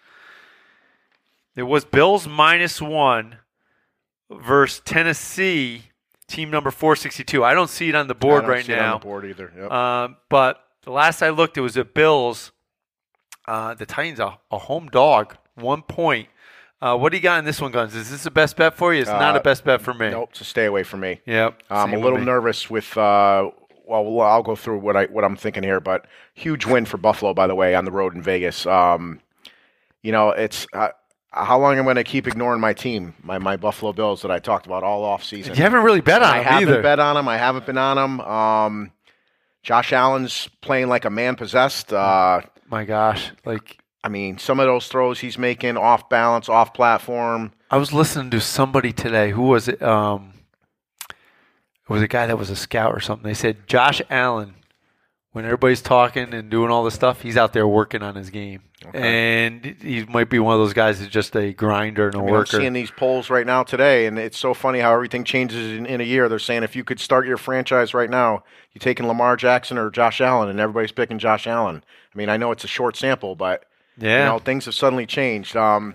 [1.54, 3.36] it was bills minus one
[4.40, 5.82] versus tennessee
[6.28, 9.24] team number 462 i don't see it on the board right now on the board
[9.24, 9.70] either yep.
[9.70, 12.52] um, but the last i looked it was a bills
[13.48, 16.28] uh, the titans a, a home dog one point
[16.82, 17.94] uh, what do you got in this one, Guns?
[17.94, 19.00] Is this the best bet for you?
[19.00, 20.10] It's uh, not a best bet for me.
[20.10, 21.20] Nope, so stay away from me.
[21.26, 21.62] Yep.
[21.70, 22.98] I'm a little nervous with.
[22.98, 23.52] Uh,
[23.86, 27.34] well, I'll go through what I what I'm thinking here, but huge win for Buffalo,
[27.34, 28.66] by the way, on the road in Vegas.
[28.66, 29.20] Um,
[30.02, 30.88] you know, it's uh,
[31.32, 34.30] how long am I'm going to keep ignoring my team, my my Buffalo Bills that
[34.30, 35.54] I talked about all off season.
[35.56, 36.82] You haven't really bet on I them haven't either.
[36.82, 37.28] bet on them.
[37.28, 38.20] I haven't been on them.
[38.20, 38.92] Um,
[39.62, 41.92] Josh Allen's playing like a man possessed.
[41.92, 46.74] Uh, My gosh, like I mean, some of those throws he's making off balance, off
[46.74, 47.52] platform.
[47.70, 49.30] I was listening to somebody today.
[49.30, 49.80] Who was it?
[49.82, 50.32] Um,
[51.08, 53.24] it was a guy that was a scout or something.
[53.26, 54.54] They said Josh Allen,
[55.32, 58.62] when everybody's talking and doing all this stuff, he's out there working on his game.
[58.84, 59.46] Okay.
[59.46, 62.22] And he might be one of those guys that's just a grinder and a I
[62.22, 62.56] mean, worker.
[62.56, 65.86] I'm seeing these polls right now today, and it's so funny how everything changes in,
[65.86, 66.28] in a year.
[66.28, 68.42] They're saying if you could start your franchise right now,
[68.72, 71.84] you're taking Lamar Jackson or Josh Allen, and everybody's picking Josh Allen.
[72.12, 73.64] I mean, I know it's a short sample, but
[73.98, 74.20] yeah.
[74.20, 75.56] You know, things have suddenly changed.
[75.56, 75.94] Um,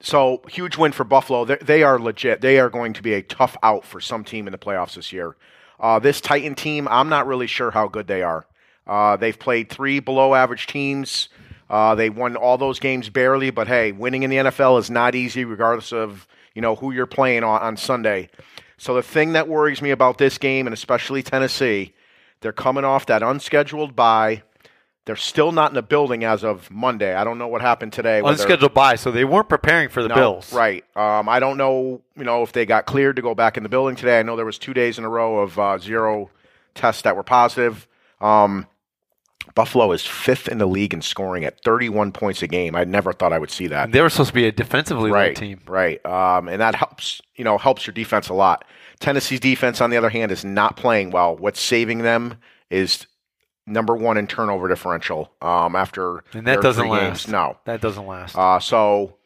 [0.00, 1.44] so huge win for Buffalo.
[1.44, 2.40] They're, they are legit.
[2.40, 5.12] They are going to be a tough out for some team in the playoffs this
[5.12, 5.36] year.
[5.80, 8.46] Uh, this Titan team, I'm not really sure how good they are.
[8.86, 11.28] Uh, they've played three below average teams.
[11.70, 15.14] Uh, they won all those games barely, but hey, winning in the NFL is not
[15.14, 18.30] easy, regardless of you know who you're playing on, on Sunday.
[18.78, 21.92] So the thing that worries me about this game, and especially Tennessee,
[22.40, 24.42] they're coming off that unscheduled bye.
[25.08, 27.14] They're still not in the building as of Monday.
[27.14, 28.20] I don't know what happened today.
[28.22, 30.52] Unscheduled bye, so they weren't preparing for the no, Bills.
[30.52, 30.84] Right.
[30.94, 33.70] Um, I don't know, you know, if they got cleared to go back in the
[33.70, 34.20] building today.
[34.20, 36.28] I know there was two days in a row of uh, zero
[36.74, 37.88] tests that were positive.
[38.20, 38.66] Um,
[39.54, 42.76] Buffalo is fifth in the league in scoring at 31 points a game.
[42.76, 43.90] I never thought I would see that.
[43.90, 46.04] They were supposed to be a defensively right, team, right?
[46.04, 48.66] Um, and that helps, you know, helps your defense a lot.
[49.00, 51.34] Tennessee's defense, on the other hand, is not playing well.
[51.34, 52.34] What's saving them
[52.68, 53.06] is
[53.68, 57.02] number one in turnover differential um, after And that doesn't last.
[57.24, 57.28] games.
[57.28, 58.36] No, That doesn't last.
[58.36, 59.16] uh, so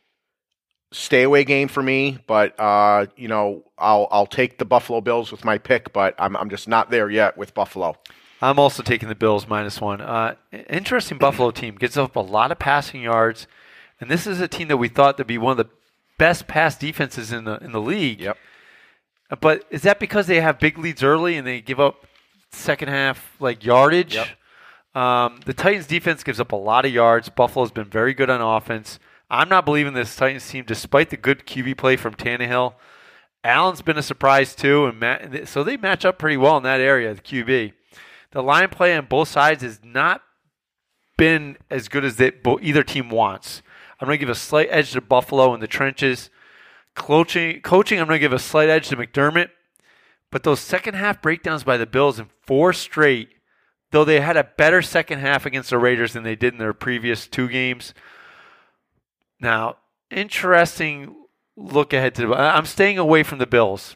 [0.90, 2.18] stay away game for me.
[2.26, 6.37] But uh, you know, I'll I'll take the Buffalo Bills with my pick, but I'm
[6.37, 7.96] I'm just not there yet with Buffalo.
[8.40, 10.00] I'm also taking the Bills minus one.
[10.00, 10.35] Uh,
[10.68, 13.46] interesting Buffalo team gets up a lot of passing yards,
[14.00, 15.72] and this is a team that we thought to be one of the
[16.18, 18.20] best pass defenses in the in the league.
[18.20, 18.37] Yep.
[19.40, 22.05] But is that because they have big leads early and they give up
[22.52, 24.14] second half like yardage?
[24.14, 24.28] Yep.
[24.94, 27.28] Um, the Titans defense gives up a lot of yards.
[27.28, 28.98] Buffalo's been very good on offense.
[29.30, 32.74] I'm not believing this Titans team, despite the good QB play from Tannehill.
[33.42, 36.80] Allen's been a surprise too, and ma- so they match up pretty well in that
[36.80, 37.14] area.
[37.14, 37.72] The QB,
[38.32, 40.22] the line play on both sides has not
[41.16, 43.62] been as good as they, either team wants.
[43.98, 46.28] I'm going to give a slight edge to Buffalo in the trenches.
[46.94, 49.48] Coaching, coaching, I'm going to give a slight edge to McDermott.
[50.32, 53.28] But those second half breakdowns by the Bills in four straight,
[53.92, 56.72] though they had a better second half against the Raiders than they did in their
[56.72, 57.94] previous two games.
[59.38, 59.76] Now,
[60.10, 61.14] interesting
[61.54, 62.34] look ahead to the.
[62.34, 63.94] I'm staying away from the Bills.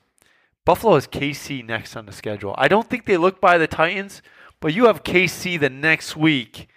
[0.67, 2.55] Buffalo has KC next on the schedule.
[2.59, 4.21] I don't think they look by the Titans,
[4.61, 6.69] but you have KC the next week.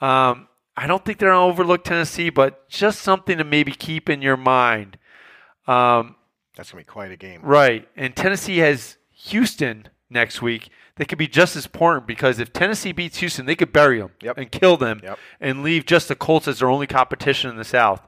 [0.00, 4.08] Um, I don't think they're going to overlook Tennessee, but just something to maybe keep
[4.08, 4.96] in your mind.
[5.66, 6.14] Um,
[6.56, 7.40] That's gonna be quite a game.
[7.42, 7.88] Right.
[7.96, 10.70] And Tennessee has Houston next week.
[10.96, 14.12] That could be just as important because if Tennessee beats Houston, they could bury them
[14.22, 14.38] Yep.
[14.38, 15.18] and kill them Yep.
[15.40, 18.00] and leave just the Colts as their only competition in the South.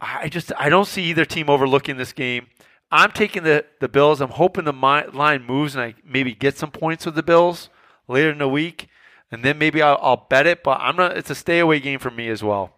[0.00, 2.46] I just I don't see either team overlooking this game.
[2.90, 4.20] I'm taking the, the Bills.
[4.22, 7.68] I'm hoping the mi- line moves and I maybe get some points with the Bills
[8.08, 8.88] later in the week,
[9.30, 10.62] and then maybe I'll, I'll bet it.
[10.64, 11.16] But I'm not.
[11.18, 12.74] It's a stay away game for me as well.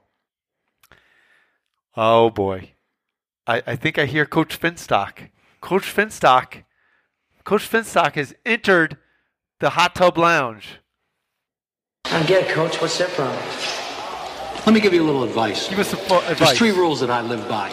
[1.97, 2.71] Oh boy,
[3.46, 5.28] I, I think I hear Coach Finstock.
[5.61, 6.64] Coach Finstock.
[7.44, 8.98] Coach Finstock has entered
[9.61, 10.78] the hot tub lounge.
[12.07, 12.81] I get it, Coach.
[12.81, 13.33] What's that from?
[14.66, 15.68] Let me give you a little advice.
[15.68, 17.72] Give us some fo- There's three rules that I live by.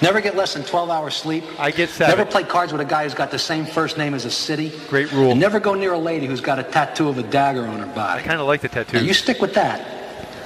[0.00, 1.42] Never get less than 12 hours sleep.
[1.58, 2.16] I get seven.
[2.16, 4.72] Never play cards with a guy who's got the same first name as a city.
[4.88, 5.32] Great rule.
[5.32, 7.86] And never go near a lady who's got a tattoo of a dagger on her
[7.94, 8.22] body.
[8.22, 9.02] I kind of like the Now, tattoos.
[9.04, 9.80] you stick with that.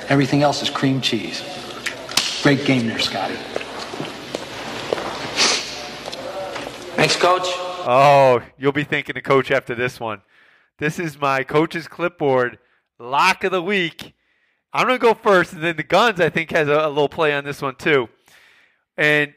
[0.09, 1.42] Everything else is cream cheese.
[2.42, 3.37] Great game there, Scotty.
[6.94, 7.46] Thanks, Coach.
[7.85, 10.22] Oh, you'll be thinking of coach after this one.
[10.78, 12.59] This is my coach's clipboard
[12.98, 14.14] lock of the week.
[14.72, 17.35] I'm gonna go first, and then the Gunz I think has a, a little play
[17.35, 18.09] on this one too.
[18.96, 19.35] And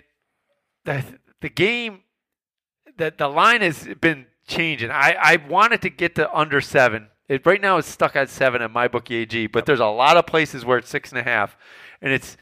[0.84, 1.04] the
[1.42, 2.02] the game
[2.98, 4.92] that the line has been changing.
[4.92, 7.08] I I wanted to get to under seven.
[7.28, 10.18] It, right now it's stuck at seven at my bookie AG, but there's a lot
[10.18, 11.58] of places where it's six and a half,
[12.02, 12.38] and it's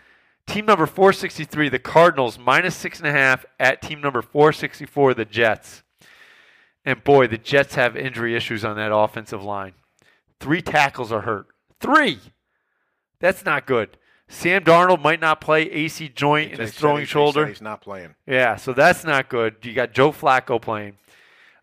[0.47, 5.25] team number 463, the Cardinals, minus six and a half at team number 464, the
[5.25, 5.83] Jets.
[6.85, 9.73] And boy, the Jets have injury issues on that offensive line.
[10.39, 11.47] Three tackles are hurt.
[11.79, 12.19] Three.
[13.19, 13.97] That's not good.
[14.27, 17.45] Sam Darnold might not play AC joint in his throwing he- they said shoulder.
[17.47, 18.15] He's not playing.
[18.27, 19.55] Yeah, so that's not good.
[19.63, 20.97] You got Joe Flacco playing.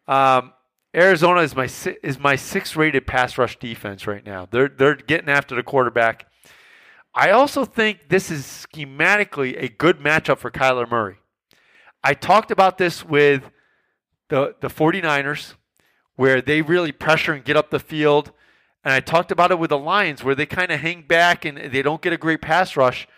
[0.06, 0.52] Um,
[0.94, 1.68] Arizona is my
[2.02, 4.46] is my sixth rated pass rush defense right now.
[4.50, 6.26] They're they're getting after the quarterback.
[7.14, 11.16] I also think this is schematically a good matchup for Kyler Murray.
[12.02, 13.50] I talked about this with
[14.28, 15.54] the the 49ers
[16.20, 18.30] where they really pressure and get up the field.
[18.84, 21.72] And I talked about it with the Lions where they kind of hang back and
[21.72, 23.08] they don't get a great pass rush.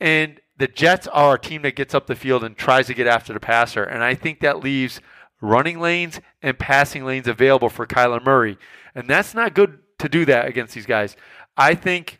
[0.00, 3.08] And the Jets are a team that gets up the field and tries to get
[3.08, 3.82] after the passer.
[3.82, 5.00] And I think that leaves
[5.40, 8.56] running lanes and passing lanes available for Kyler Murray.
[8.94, 11.16] And that's not good to do that against these guys.
[11.56, 12.18] I think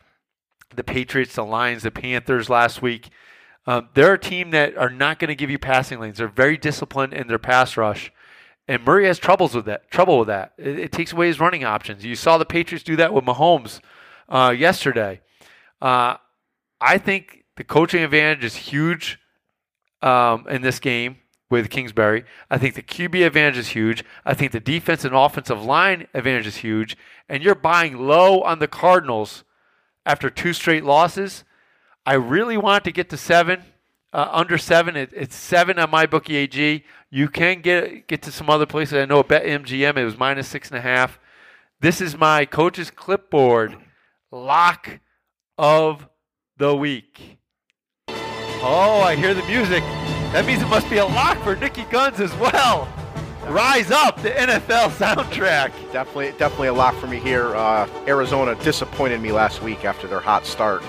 [0.74, 3.10] the Patriots, the Lions, the Panthers last week,
[3.66, 6.18] um, they're a team that are not going to give you passing lanes.
[6.18, 8.12] They're very disciplined in their pass rush.
[8.68, 9.90] And Murray has troubles with that.
[9.90, 10.52] Trouble with that.
[10.56, 12.04] It, it takes away his running options.
[12.04, 13.80] You saw the Patriots do that with Mahomes
[14.28, 15.20] uh, yesterday.
[15.80, 16.16] Uh,
[16.80, 19.18] I think the coaching advantage is huge
[20.00, 21.18] um, in this game
[21.50, 22.24] with Kingsbury.
[22.50, 24.04] I think the QB advantage is huge.
[24.24, 26.96] I think the defense and offensive line advantage is huge.
[27.28, 29.44] And you're buying low on the Cardinals
[30.04, 31.44] after two straight losses.
[32.04, 33.62] I really want to get to seven,
[34.12, 34.96] uh, under seven.
[34.96, 36.84] It, it's seven on my bookie AG.
[37.10, 38.94] You can get get to some other places.
[38.94, 41.18] I know at BetMGM it was minus six and a half.
[41.80, 43.76] This is my coach's clipboard
[44.30, 45.00] lock
[45.58, 46.08] of
[46.56, 47.38] the week.
[48.64, 49.82] Oh, I hear the music.
[50.32, 52.88] That means it must be a lock for Niki Gunz as well.
[53.48, 55.72] Rise up, the NFL soundtrack.
[55.92, 57.54] Definitely, definitely a lot for me here.
[57.56, 60.82] Uh, Arizona disappointed me last week after their hot start.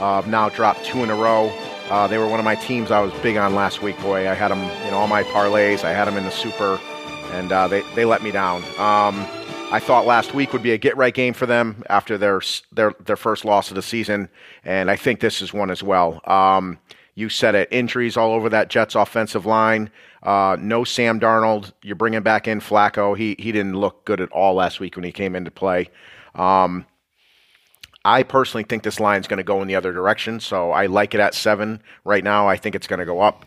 [0.00, 1.52] Uh, now dropped two in a row.
[1.90, 4.00] Uh, they were one of my teams I was big on last week.
[4.00, 5.84] Boy, I had them, in all my parlays.
[5.84, 6.80] I had them in the super,
[7.32, 8.62] and uh, they they let me down.
[8.78, 9.26] Um,
[9.70, 12.40] I thought last week would be a get right game for them after their
[12.72, 14.30] their their first loss of the season,
[14.64, 16.20] and I think this is one as well.
[16.24, 16.78] Um,
[17.14, 19.90] you said it, injuries all over that Jets offensive line.
[20.22, 21.72] Uh, no Sam Darnold.
[21.82, 23.16] You're bringing back in Flacco.
[23.16, 25.90] He he didn't look good at all last week when he came into play.
[26.34, 26.86] Um,
[28.04, 31.14] I personally think this line's going to go in the other direction, so I like
[31.14, 32.48] it at seven right now.
[32.48, 33.44] I think it's going to go up.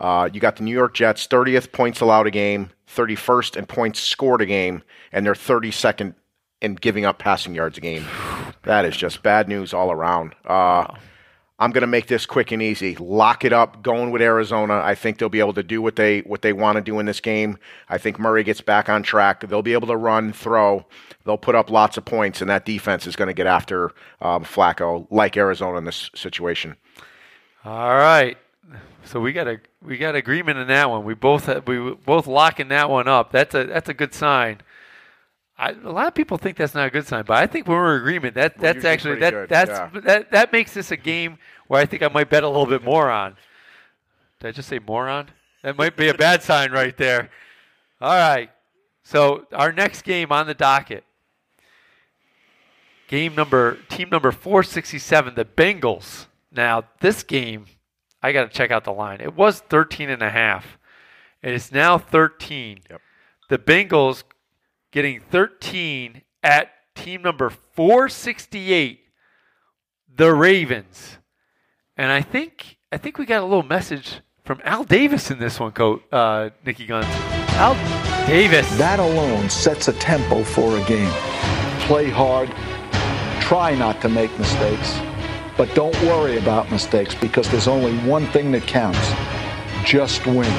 [0.00, 3.98] Uh, you got the New York Jets, 30th points allowed a game, 31st in points
[4.00, 6.14] scored a game, and they're 32nd
[6.60, 8.04] in giving up passing yards a game.
[8.62, 10.34] That is just bad news all around.
[10.44, 10.94] Uh,
[11.60, 12.94] I'm going to make this quick and easy.
[12.96, 13.82] Lock it up.
[13.82, 14.80] Going with Arizona.
[14.84, 17.06] I think they'll be able to do what they what they want to do in
[17.06, 17.58] this game.
[17.88, 19.48] I think Murray gets back on track.
[19.48, 20.86] They'll be able to run, throw.
[21.24, 23.90] They'll put up lots of points, and that defense is going to get after
[24.20, 26.76] um, Flacco, like Arizona in this situation.
[27.64, 28.38] All right.
[29.04, 31.04] So we got a we got agreement in that one.
[31.04, 33.32] We both we both locking that one up.
[33.32, 34.60] That's a that's a good sign.
[35.58, 37.76] I, a lot of people think that's not a good sign, but I think when
[37.76, 39.90] we're in agreement, that that's actually that good, that's yeah.
[40.04, 41.36] that that makes this a game
[41.66, 43.36] where I think I might bet a little bit more on.
[44.38, 45.30] Did I just say moron?
[45.64, 47.30] That might be a bad sign right there.
[48.00, 48.50] All right.
[49.02, 51.02] So our next game on the docket,
[53.08, 56.26] game number team number 467, the Bengals.
[56.52, 57.66] Now, this game,
[58.22, 59.20] I got to check out the line.
[59.20, 60.78] It was 13 and a half.
[61.42, 62.80] And it's now 13.
[62.90, 63.00] Yep.
[63.48, 64.22] The Bengals
[64.92, 69.00] getting 13 at team number 468,
[70.14, 71.18] the Ravens.
[71.96, 75.60] And I think I think we got a little message from Al Davis in this
[75.60, 77.04] one, coach uh, Niki Gunz.
[77.56, 77.74] Al
[78.26, 78.68] Davis.
[78.78, 81.10] That alone sets a tempo for a game.
[81.80, 82.48] Play hard,
[83.40, 84.98] try not to make mistakes,
[85.56, 89.12] but don't worry about mistakes because there's only one thing that counts
[89.84, 90.52] just win.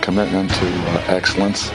[0.00, 1.70] Commitment to uh, excellence.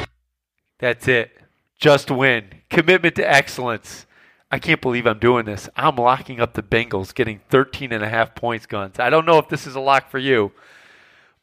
[0.80, 1.39] That's it.
[1.80, 2.46] Just win.
[2.70, 4.06] Commitment to excellence.
[4.52, 5.70] I can't believe I'm doing this.
[5.76, 9.00] I'm locking up the Bengals, getting 13 and a half points, Gunz.
[9.00, 10.52] I don't know if this is a lock for you,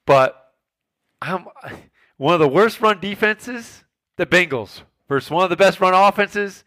[0.04, 0.52] but
[1.22, 1.46] I'm
[2.16, 3.84] one of the worst run defenses,
[4.16, 6.64] the Bengals, versus one of the best run offenses,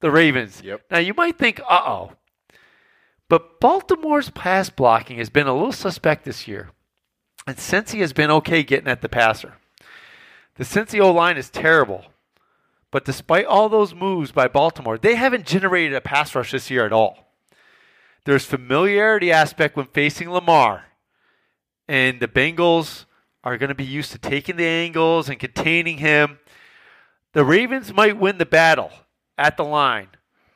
[0.00, 0.62] the Ravens.
[0.64, 0.82] Yep.
[0.90, 2.12] Now you might think, uh oh.
[3.28, 6.70] But Baltimore's pass blocking has been a little suspect this year.
[7.46, 9.54] And Cincy has been okay getting at the passer.
[10.56, 12.06] The Cincy O line is terrible.
[12.92, 16.86] But despite all those moves by Baltimore, they haven't generated a pass rush this year
[16.86, 17.32] at all.
[18.24, 20.84] There's familiarity aspect when facing Lamar.
[21.88, 23.06] And the Bengals
[23.42, 26.38] are going to be used to taking the angles and containing him.
[27.32, 28.92] The Ravens might win the battle
[29.38, 30.08] at the line,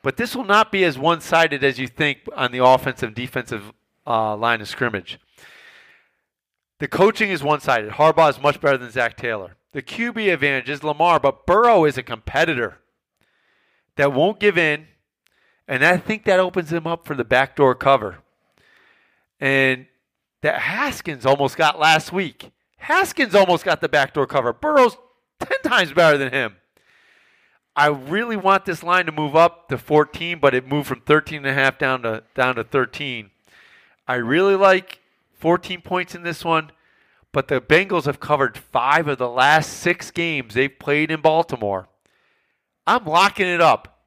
[0.03, 3.15] but this will not be as one sided as you think on the offensive and
[3.15, 3.73] defensive
[4.05, 5.19] uh, line of scrimmage.
[6.79, 7.93] The coaching is one sided.
[7.93, 9.57] Harbaugh is much better than Zac Taylor.
[9.73, 12.79] The QB advantage is Lamar, but Burrow is a competitor
[13.95, 14.87] that won't give in,
[15.67, 18.19] and I think that opens him up for the backdoor cover.
[19.39, 19.87] And
[20.41, 22.51] that Haskins almost got last week.
[22.77, 24.53] Haskins almost got the backdoor cover.
[24.53, 24.97] Burrow's
[25.39, 26.55] 10 times better than him.
[27.75, 31.39] I really want this line to move up to 14, but it moved from 13
[31.39, 33.29] and a half down to down to 13.
[34.07, 34.99] I really like
[35.33, 36.71] 14 points in this one,
[37.37, 41.87] but the Bengals have covered 5 of the last 6 games they've played in Baltimore.
[42.87, 44.01] I'm locking it up.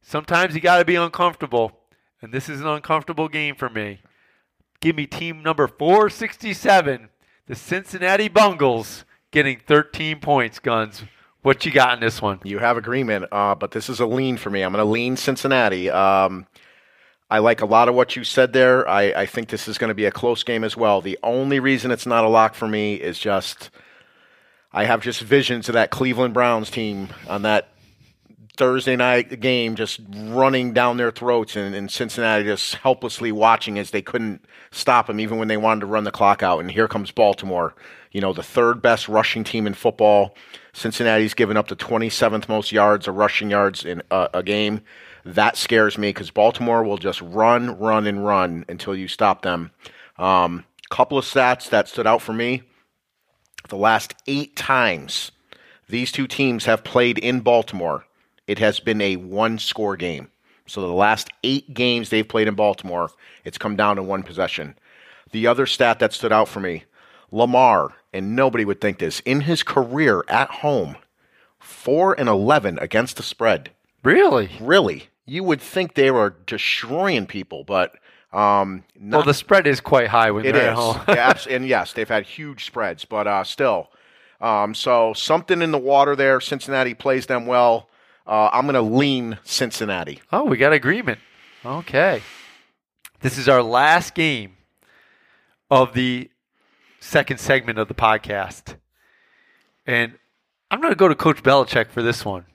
[0.00, 1.78] Sometimes you got to be uncomfortable,
[2.20, 4.00] and this is an uncomfortable game for me.
[4.80, 7.08] Give me team number 467,
[7.46, 11.04] the Cincinnati Bungles, getting 13 points, Gunz.
[11.42, 12.40] What you got in this one?
[12.42, 14.62] You have agreement, uh, but this is a lean for me.
[14.62, 15.88] I'm going to lean Cincinnati.
[15.88, 16.48] Um,
[17.32, 18.86] I like a lot of what you said there.
[18.86, 21.00] I, I think this is going to be a close game as well.
[21.00, 23.70] The only reason it's not a lock for me is just
[24.70, 27.68] I have just visions of that Cleveland Browns team on that
[28.58, 33.92] Thursday night game just running down their throats and, and Cincinnati just helplessly watching as
[33.92, 36.60] they couldn't stop them even when they wanted to run the clock out.
[36.60, 37.74] And here comes Baltimore,
[38.10, 40.36] you know, the third best rushing team in football.
[40.74, 44.82] Cincinnati's given up the 27th most yards or rushing yards in a, a game.
[45.24, 49.70] That scares me because Baltimore will just run, run, and run until you stop them.
[50.18, 52.62] Um, couple of stats that stood out for me.
[53.68, 55.32] The last eight times
[55.88, 58.04] these two teams have played in Baltimore,
[58.46, 60.30] it has been a one score game.
[60.66, 63.10] So the last eight games they've played in Baltimore,
[63.44, 64.76] it's come down to one possession.
[65.32, 66.84] The other stat that stood out for me
[67.30, 70.96] Lamar, and nobody would think this, in his career at home,
[71.58, 73.70] 4 and 11 against the spread.
[74.02, 74.50] Really?
[74.60, 75.08] Really?
[75.26, 77.94] You would think they were destroying people, but
[78.32, 81.00] um, not Well, the spread is quite high when it they're at home.
[81.08, 83.88] Yeah, and yes, they've had huge spreads, but uh, still.
[84.40, 86.40] Um, so something in the water there.
[86.40, 87.88] Cincinnati plays them well.
[88.26, 90.20] Uh, I'm going to lean Cincinnati.
[90.32, 91.20] Oh, we got agreement.
[91.64, 92.22] Okay.
[93.20, 94.56] This is our last game
[95.70, 96.30] of the
[97.00, 98.76] second segment of the podcast.
[99.86, 100.18] And
[100.70, 102.46] I'm going to go to Coach Belichick for this one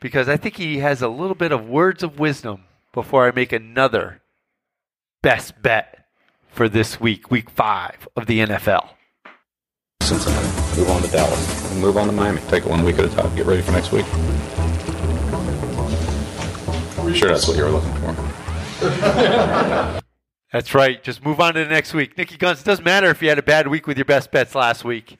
[0.00, 3.52] because I think he has a little bit of words of wisdom before I make
[3.52, 4.22] another
[5.22, 6.06] best bet
[6.50, 8.90] for this week, week five of the NFL.
[10.02, 10.46] Cincinnati.
[10.78, 11.72] Move on to Dallas.
[11.72, 12.40] And move on to Miami.
[12.48, 13.34] Take it one week at a time.
[13.34, 14.06] Get ready for next week.
[17.14, 18.16] Sure, that's what you were looking for.
[20.52, 21.02] That's right.
[21.02, 22.16] Just move on to the next week.
[22.16, 24.54] Niki Gunz, it doesn't matter if you had a bad week with your best bets
[24.54, 25.18] last week.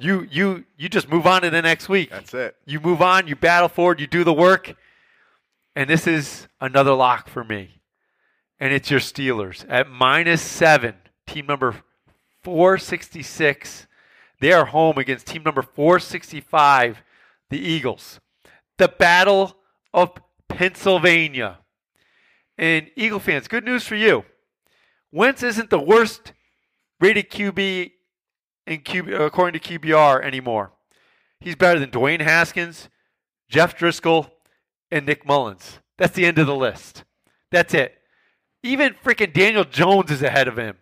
[0.00, 2.10] You you you just move on to the next week.
[2.10, 2.56] That's it.
[2.64, 4.74] You move on, you battle forward, you do the work.
[5.76, 7.82] And this is another lock for me.
[8.58, 10.94] And it's your Steelers at minus seven,
[11.26, 11.76] team number
[12.42, 13.86] 466.
[14.40, 17.02] They are home against team number 465,
[17.50, 18.20] the Eagles.
[18.78, 19.54] The Battle
[19.92, 20.12] of
[20.48, 21.58] Pennsylvania.
[22.56, 24.24] And Eagle fans, good news for you.
[25.12, 26.32] Wentz isn't the worst
[27.00, 27.92] rated QB
[28.70, 30.70] in QB, according to QBR anymore.
[31.40, 32.88] He's better than Dwayne Haskins,
[33.48, 34.30] Jeff Driskel,
[34.90, 35.80] and Nick Mullens.
[35.98, 37.04] That's the end of the list.
[37.50, 37.98] That's it.
[38.62, 40.76] Even freaking Daniel Jones is ahead of him.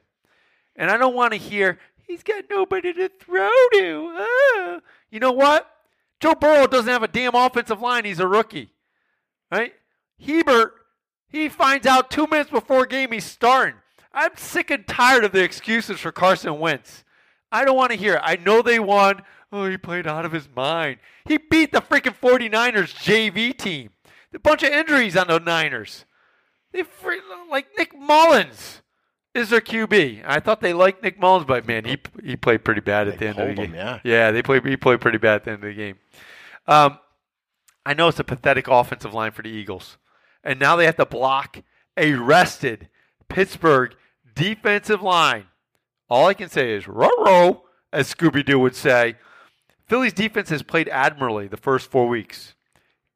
[0.77, 4.15] And I don't want to hear he's got nobody to throw to.
[4.19, 4.81] Ah.
[5.11, 5.69] You know what?
[6.21, 8.05] Joe Burrow doesn't have a damn offensive line.
[8.05, 8.73] He's a rookie.
[9.51, 9.73] Right?
[10.21, 10.75] Herbert,
[11.29, 13.77] he finds out two minutes before game he's starting.
[14.13, 17.05] I'm sick and tired of the excuses for Carson Wentz.
[17.51, 18.21] I don't want to hear it.
[18.23, 19.23] I know they won.
[19.51, 20.99] Oh, he played out of his mind.
[21.25, 23.91] He beat the freaking 49ers JV team.
[24.35, 26.05] A bunch of injuries on the Niners.
[26.73, 27.21] They free,
[27.51, 28.83] like Nick Mullens
[29.35, 30.23] is their QB.
[30.27, 33.27] I thought they liked Nick Mullens, but man, he he played pretty bad at They
[33.27, 33.75] the end of the pulled game.
[33.75, 34.01] him, yeah.
[34.05, 34.67] yeah, they played.
[34.67, 35.97] He played pretty bad at the end of the game.
[36.67, 36.99] Um,
[37.87, 39.97] I know it's a pathetic offensive line for the Eagles,
[40.45, 41.63] and now they have to block
[41.97, 42.91] a rested
[43.31, 43.95] Pittsburgh
[44.35, 45.47] defensive line.
[46.09, 49.17] All I can say is "row as Scooby Doo would say.
[49.87, 52.55] Philly's defense has played admirably the first four weeks.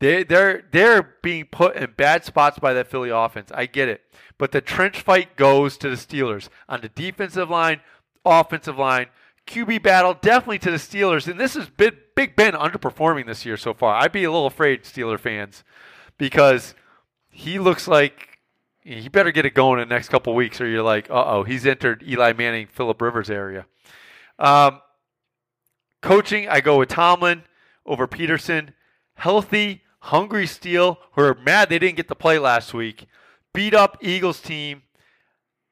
[0.00, 3.50] They they're they're being put in bad spots by that Philly offense.
[3.54, 4.02] I get it,
[4.38, 7.80] but the trench fight goes to the Steelers on the defensive line,
[8.24, 9.06] offensive line,
[9.46, 11.28] QB battle definitely to the Steelers.
[11.28, 13.94] And this is Big, Big Ben underperforming this year so far.
[13.96, 15.64] I'd be a little afraid, Steeler fans,
[16.18, 16.74] because
[17.28, 18.31] he looks like
[18.84, 21.42] he better get it going in the next couple weeks, or you're like, uh oh,
[21.44, 23.66] he's entered Eli Manning, Philip Rivers area.
[24.38, 24.80] Um,
[26.00, 27.44] coaching, I go with Tomlin
[27.86, 28.72] over Pederson.
[29.14, 33.06] Healthy, hungry Steel, who are mad they didn't get to play last week.
[33.54, 34.82] Beat up Eagles team.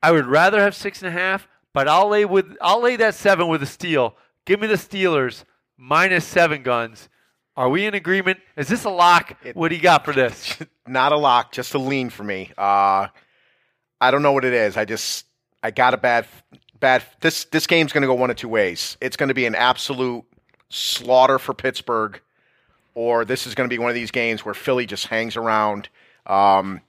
[0.02, 3.14] I would rather have six and a half, but I'll lay with I'll lay that
[3.14, 4.16] seven with a steal.
[4.46, 5.44] Give me the Steelers
[5.76, 7.08] minus seven Gunz.
[7.60, 8.40] Are we in agreement?
[8.56, 9.36] Is this a lock?
[9.52, 10.56] what do you got for this?
[10.88, 12.50] Not a lock, just a lean for me.
[12.56, 13.08] Uh,
[14.00, 14.78] I don't know what it is.
[14.78, 15.26] I just
[15.62, 16.26] I got a bad
[16.80, 17.04] bad.
[17.20, 18.96] This this game's going to go one of two ways.
[19.02, 20.24] It's going to be an absolute
[20.70, 22.18] slaughter for Pittsburgh,
[22.94, 25.90] or this is going to be one of these games where Philly just hangs around.
[26.24, 26.80] Um,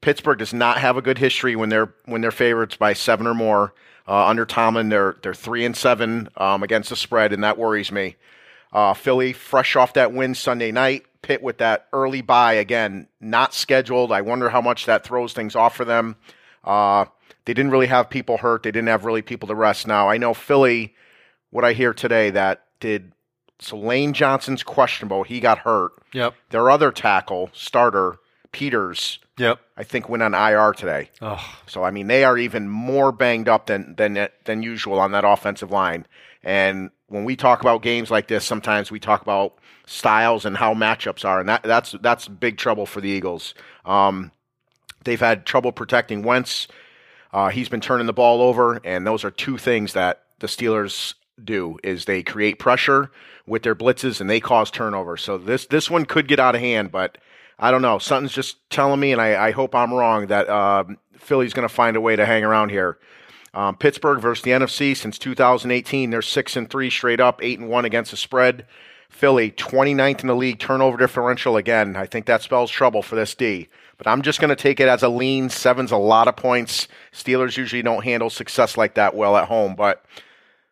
[0.00, 3.34] Pittsburgh does not have a good history when they're when they're favorites by seven or
[3.34, 3.74] more.
[4.06, 7.90] Uh, under Tomlin, they're they're three and seven um, against the spread, and that worries
[7.90, 8.14] me.
[8.72, 11.04] Uh, Philly, fresh off that win Sunday night.
[11.22, 14.10] Pitt with that early bye again, not scheduled.
[14.10, 16.16] I wonder how much that throws things off for them.
[16.64, 17.04] Uh,
[17.44, 18.62] they didn't really have people hurt.
[18.62, 19.86] They didn't have really people to rest.
[19.86, 20.94] Now I know Philly.
[21.50, 23.12] What I hear today that did
[23.58, 25.24] so Lane Johnson's questionable.
[25.24, 25.90] He got hurt.
[26.14, 26.34] Yep.
[26.50, 28.16] Their other tackle starter
[28.52, 29.58] Peters, Yep.
[29.76, 31.10] I think went on IR today.
[31.22, 35.12] Oh, So I mean, they are even more banged up than than than usual on
[35.12, 36.06] that offensive line.
[36.42, 40.74] And when we talk about games like this, sometimes we talk about styles and how
[40.74, 43.54] matchups are, and that that's that's big trouble for the Eagles.
[43.84, 44.30] Um,
[45.04, 46.68] they've had trouble protecting Wentz.
[47.32, 51.14] Uh, he's been turning the ball over, and those are two things that the Steelers
[51.42, 53.10] do: is they create pressure
[53.44, 55.16] with their blitzes and they cause turnover.
[55.16, 57.18] So this this one could get out of hand, but
[57.58, 57.98] I don't know.
[57.98, 61.74] Something's just telling me, and I, I hope I'm wrong, that um, Philly's going to
[61.74, 62.98] find a way to hang around here.
[63.52, 67.68] Um, Pittsburgh versus the NFC since 2018, they're six and three straight up, eight and
[67.68, 68.66] one against the spread.
[69.08, 71.96] Philly 29th in the league turnover differential again.
[71.96, 73.68] I think that spells trouble for this D.
[73.98, 75.50] But I'm just going to take it as a lean.
[75.50, 76.86] Seven's a lot of points.
[77.12, 80.04] Steelers usually don't handle success like that well at home, but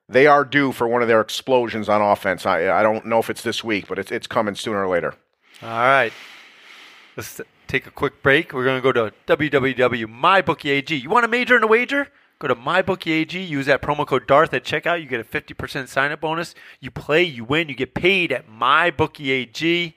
[0.09, 2.47] they are due for one of their explosions on offense.
[2.47, 5.15] I, I don't know if it's this week, but it's, it's coming sooner or later.
[5.63, 6.13] all right.
[7.17, 8.53] Let's take a quick break.
[8.53, 10.95] We're going to go to www.mybookie.ag.
[10.95, 12.09] You want to major in a wager?
[12.39, 13.49] Go to MyBookieAG.
[13.49, 15.03] Use that promo code Darth at checkout.
[15.03, 16.55] You get a 50% sign up bonus.
[16.81, 19.95] You play, you win, you get paid at MyBookieAG.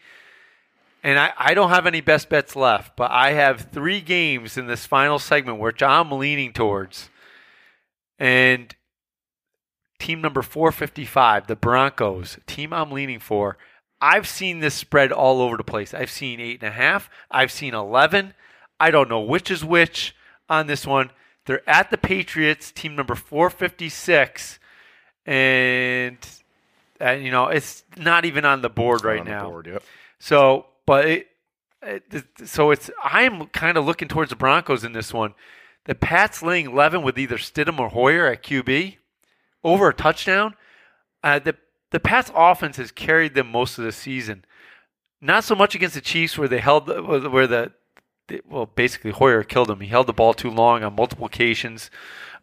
[1.04, 4.68] and I, I don't have any best bets left, but I have three games in
[4.68, 7.10] this final segment which I'm leaning towards.
[8.18, 8.76] And
[10.00, 13.58] team number 455, the Broncos, team I'm leaning for.
[14.02, 15.94] I've seen this spread all over the place.
[15.94, 17.08] I've seen eight and a half.
[17.30, 18.34] I've seen 11.
[18.80, 20.16] I don't know which is which
[20.50, 21.12] on this one.
[21.46, 24.60] They're at the Patriots, team number 456.
[25.26, 26.18] And,
[27.00, 29.50] uh, you know, it's not even on the board right On the now.
[29.50, 29.84] board, yep.
[30.20, 31.28] So, but it,
[31.82, 35.34] it, so it's I'm kind of looking towards the Broncos in this one.
[35.86, 38.98] The Pats laying 11 with either Stidham or Hoyer at QB
[39.64, 40.56] over a touchdown.
[41.24, 41.56] Uh, the
[41.92, 44.46] the Pats offense has carried them most of the season.
[45.20, 47.72] Not so much against the Chiefs where they held the- where the
[48.50, 49.80] well basically Hoyer killed him.
[49.80, 51.92] He held the ball too long on multiple occasions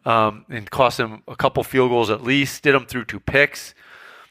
[0.05, 2.63] um, and cost him a couple field goals at least.
[2.63, 3.73] did him through two picks.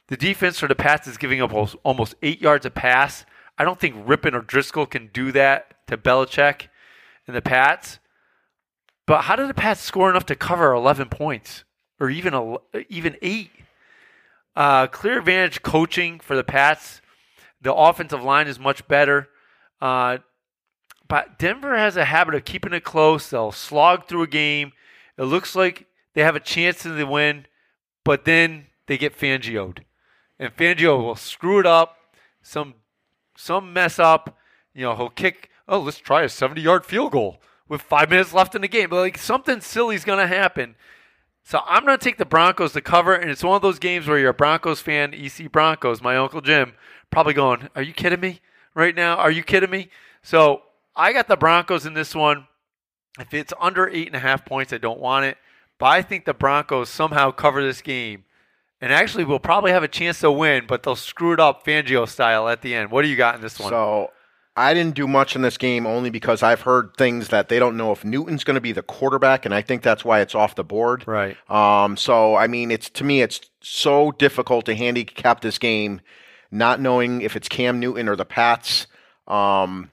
[0.09, 1.53] The defense for the Pats is giving up
[1.85, 3.27] almost- eight yards a pass.
[3.59, 6.69] I don't think Rypien or Driskel can do that to Belichick
[7.27, 7.99] and the Pats.
[9.07, 11.65] But how did the Pats score enough to cover 11 points
[11.99, 12.57] or even a,
[12.89, 13.51] even eight?
[14.57, 17.01] Uh, clear advantage coaching for the Pats.
[17.61, 19.29] The offensive line is much better.
[19.81, 20.19] Uh,
[21.09, 23.31] but Denver has a habit of keeping it close.
[23.31, 24.73] They'll slog through a game.
[25.17, 27.47] It looks like they have a chance to win,
[28.05, 29.81] but then they get Fangioed.
[30.39, 31.97] And Fangio will screw it up.
[32.43, 32.75] Some
[33.37, 34.37] some mess up.
[34.75, 38.33] You know, he'll kick, oh, let's try a 70 yard field goal with five minutes
[38.33, 38.91] left in the game.
[38.91, 40.77] But like something silly's going to happen.
[41.43, 43.15] So I'm going to take the Broncos to cover.
[43.15, 46.41] And it's one of those games where you're a Broncos fan, EC Broncos, my Uncle
[46.41, 46.75] Jim,
[47.11, 48.41] probably going, are you kidding me
[48.75, 49.17] right now?
[49.17, 49.91] Are you kidding me?
[50.23, 50.63] So
[50.99, 52.49] I got the Broncos in this one.
[53.19, 55.39] If it's under eight and a half points, I don't want it.
[55.79, 58.25] But I think the Broncos somehow cover this game.
[58.81, 61.65] And actually, we will probably have a chance to win, but they'll screw it up
[61.65, 62.91] Fangio style at the end.
[62.91, 63.71] What do you got in this one?
[63.71, 64.11] So
[64.57, 67.77] I didn't do much in this game only because I've heard things that they don't
[67.77, 70.55] know if Newton's going to be the quarterback, and I think that's why it's off
[70.55, 71.05] the board.
[71.07, 71.37] Right.
[71.51, 76.01] Um, so I mean, it's to me, it's so difficult to handicap this game,
[76.51, 78.87] not knowing if it's Cam Newton or the Pats.
[79.27, 79.91] Um,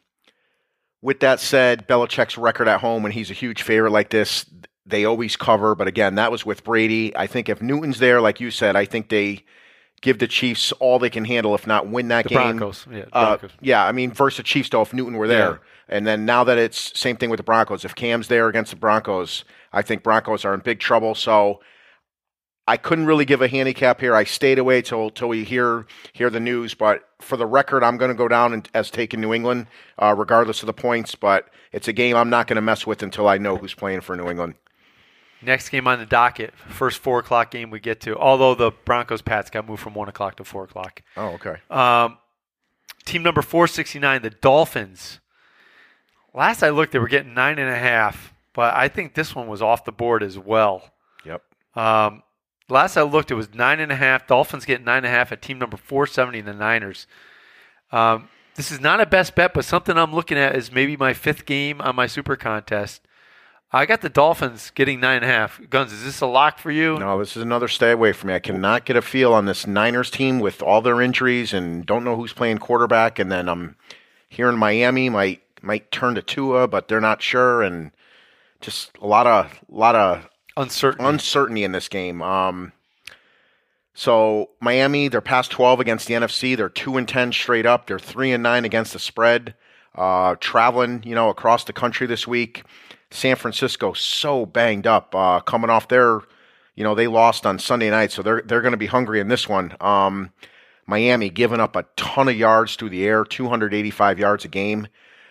[1.05, 4.43] with that said, Belichick's record at home when he's a huge favorite like this,
[4.87, 5.75] they always cover.
[5.75, 7.15] But again, that was with Brady.
[7.15, 9.45] I think if Newton's there, like you said, I think they
[10.01, 12.57] give the Chiefs all they can handle, if not win that The game.
[12.57, 12.87] Broncos.
[12.91, 15.51] Yeah, Uh, yeah, I mean, versus the Chiefs, though, if Newton were there.
[15.51, 15.57] Yeah.
[15.89, 18.77] And then now that it's same thing with the Broncos, if Cam's there against the
[18.77, 21.13] Broncos, I think Broncos are in big trouble.
[21.13, 21.59] So
[22.67, 24.15] I couldn't really give a handicap here.
[24.15, 26.73] I stayed away till till we hear hear the news.
[26.73, 29.67] But for the record, I'm going to go down and, as taking New England,
[29.99, 31.13] uh, regardless of the points.
[31.15, 34.01] But it's a game I'm not going to mess with until I know who's playing
[34.01, 34.55] for New England.
[35.41, 38.17] Next game on the docket, first four o'clock game we get to.
[38.17, 41.03] Although the Broncos Pats got moved from one o'clock to four o'clock.
[41.15, 41.57] Oh, okay.
[41.69, 42.17] Um,
[43.05, 45.19] team number four sixty nine, the Dolphins.
[46.33, 49.47] Last I looked, they were getting nine and a half, but I think this one
[49.47, 50.91] was off the board as well.
[51.25, 51.43] Yep.
[51.75, 52.23] Um,
[52.69, 54.27] last I looked, it was nine and a half.
[54.27, 57.07] Dolphins get nine and a half at team number 470, the Niners.
[57.91, 61.13] Um, this is not a best bet, but something I'm looking at is maybe my
[61.13, 63.01] fifth game on my super contest.
[63.71, 65.59] I got the Dolphins getting nine and a half.
[65.69, 66.97] Gunz, is this a lock for you?
[66.97, 68.35] No, this is another stay away from me.
[68.35, 72.05] I cannot get a feel on this Niners team with all their injuries and don't
[72.05, 73.19] know who's playing quarterback.
[73.19, 73.75] And then I'm
[74.29, 77.91] here in Miami might might turn to Tua, but they're not sure, and
[78.61, 81.05] just a lot of lot of Uncertain.
[81.05, 82.21] uncertainty in this game.
[82.21, 82.71] Um,
[83.93, 86.55] so Miami, they're past twelve against the NFC.
[86.55, 87.87] They're two and ten straight up.
[87.87, 89.55] They're three and nine against the spread.
[89.95, 92.63] Uh, traveling, you know, across the country this week.
[93.11, 96.19] San Francisco so banged up, uh, coming off their,
[96.75, 99.29] you know, they lost on Sunday night, so they're they're going to be hungry in
[99.29, 99.75] this one.
[99.79, 100.31] Um,
[100.85, 104.87] Miami giving up a ton of yards through the air, 285 yards a game.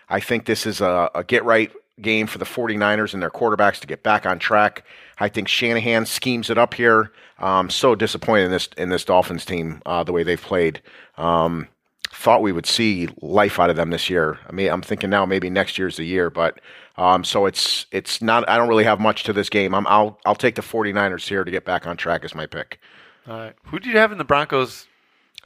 [0.09, 1.71] I think this is a, a get right
[2.01, 4.85] game for the 49ers and their quarterbacks to get back on track.
[5.19, 7.13] I think Shanahan schemes it up here.
[7.39, 10.81] Um, so disappointed in this in this Dolphins team uh, the way they've played.
[11.17, 11.69] Um,
[12.11, 14.39] thought we would see life out of them this year.
[14.49, 16.61] I mean, I'm thinking now maybe next year's the year, but
[16.97, 18.49] um, so it's it's not.
[18.49, 19.75] I don't really have much to this game.
[19.75, 22.79] I'm, I'll I'll take the 49ers here to get back on track as my pick.
[23.27, 23.55] All right.
[23.67, 24.87] Who did you have in the Broncos?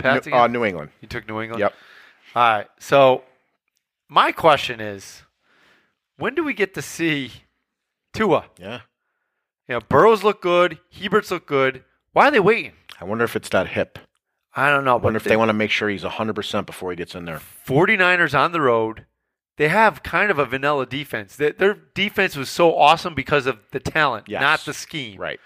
[0.03, 0.91] New, uh, New England.
[1.01, 1.61] You took New England?
[1.61, 1.75] Yep.
[2.37, 2.67] All right.
[2.79, 3.25] So
[4.09, 5.23] my question is
[6.17, 7.33] when do we get to see
[8.13, 8.45] Tua?
[8.59, 8.81] Yeah.
[9.69, 11.85] You know, Burrows look good, Herberts look good.
[12.13, 12.73] Why are they waiting?
[13.01, 13.99] I wonder if it's that hip.
[14.57, 14.93] I don't know.
[14.93, 17.27] I wonder but if they want to make sure he's 100% before he gets in
[17.27, 17.41] there.
[17.67, 19.05] 49ers on the road.
[19.57, 21.37] They have kind of a vanilla defense.
[21.37, 24.41] Their, their defense was so awesome because of the talent, Yes.
[24.41, 25.21] not the scheme.
[25.21, 25.41] Right.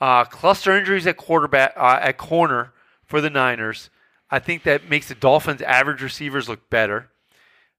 [0.00, 2.72] Uh, cluster injuries at quarterback, uh, at corner
[3.04, 3.88] for the Niners.
[4.30, 7.08] I think that makes the Dolphins' average receivers look better.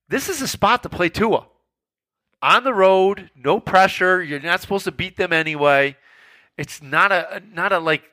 [0.10, 1.48] this is a spot to play Tua.
[2.42, 4.22] On the road, no pressure.
[4.22, 5.98] You're not supposed to beat them anyway.
[6.58, 8.04] It's not a not a like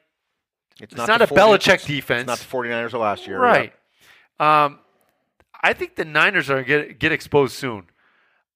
[0.80, 2.20] It's not the a Belichick it's- defense.
[2.22, 3.38] It's not the 49ers of last year.
[3.38, 3.72] right.
[4.40, 4.78] Um,
[5.62, 7.86] I think the Niners are going to get get exposed soon.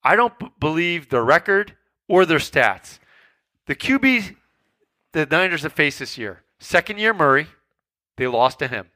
[0.02, 1.74] I don't b- believe their record
[2.06, 2.98] or their stats.
[3.66, 4.36] The QB
[5.12, 6.42] the Niners have faced this year.
[6.58, 7.46] Second year Murray,
[8.16, 8.88] they lost to him.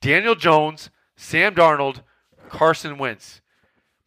[0.00, 2.02] Daniel Jones, Sam Darnold,
[2.48, 3.40] Carson Wentz.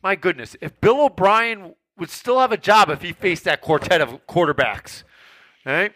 [0.04, 4.02] My goodness, if Bill O'Brien would still have a job if he faced that quartet
[4.02, 5.04] of quarterbacks.
[5.66, 5.94] Right?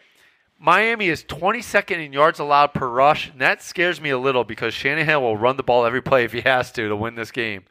[0.58, 4.74] Miami is 22nd in yards allowed per rush, and that scares me a little because
[4.74, 7.64] Shanahan will run the ball every play if he has to to win this game.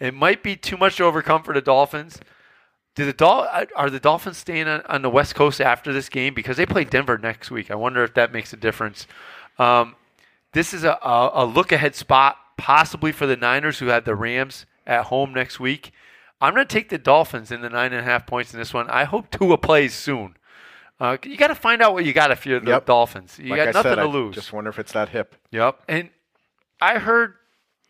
[0.00, 2.18] It might be too much to overcome for the Dolphins.
[2.94, 6.34] Do the Dol- are the Dolphins staying on, on the West Coast after this game
[6.34, 7.70] because they play Denver next week?
[7.70, 9.06] I wonder if that makes a difference.
[9.58, 9.96] Um,
[10.52, 14.14] this is a, a, a look ahead spot possibly for the Niners who have the
[14.14, 15.92] Rams at home next week.
[16.42, 18.74] I'm going to take the Dolphins in the nine and a half points in this
[18.74, 18.90] one.
[18.90, 20.36] I hope Tua plays soon.
[21.00, 22.86] Uh, you got to find out what you got if you're the Yep.
[22.86, 23.38] Dolphins.
[23.40, 24.34] You Like got I nothing said, to I lose.
[24.34, 25.34] Just wonder if it's that hip.
[25.52, 25.80] Yep.
[25.88, 26.10] And
[26.80, 27.34] I heard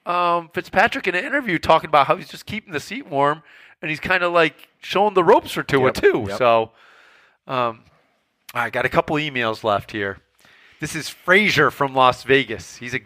[0.06, 3.42] um, Fitzpatrick in an interview talking about how he's just keeping the seat warm
[3.80, 6.24] and he's kind of like showing the ropes for Tua Yep, too.
[6.28, 6.38] yep.
[6.38, 6.70] So
[7.46, 7.80] um,
[8.54, 10.18] I got a couple emails left here.
[10.80, 12.76] This is Frazier from Las Vegas.
[12.76, 13.00] He's a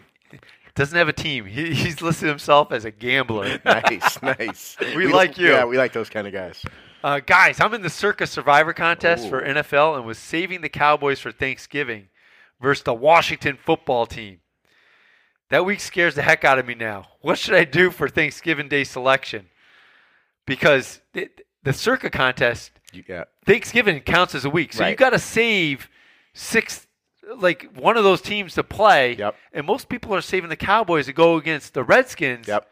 [0.76, 1.46] doesn't have a team.
[1.46, 3.58] He, he's listed himself as a gambler.
[3.64, 4.76] Nice, nice.
[4.94, 5.48] We like you.
[5.48, 6.62] Yeah, we like those kind of guys.
[7.02, 11.18] Uh, guys, I'm in the Circa Survivor contest for NFL and was saving the Cowboys
[11.20, 12.08] for Thanksgiving
[12.60, 14.40] versus the Washington football team.
[15.50, 17.06] That week scares the heck out of me now.
[17.20, 19.46] What should I do for Thanksgiving Day selection?
[20.46, 24.96] Because it, the Circa contest, You got Thanksgiving counts as a week, so you Right.
[24.96, 25.88] got to save
[26.34, 26.85] six,
[27.36, 29.14] like one of those teams to play.
[29.16, 29.34] Yep.
[29.52, 32.46] And most people are saving the Cowboys to go against the Redskins.
[32.48, 32.66] Yep.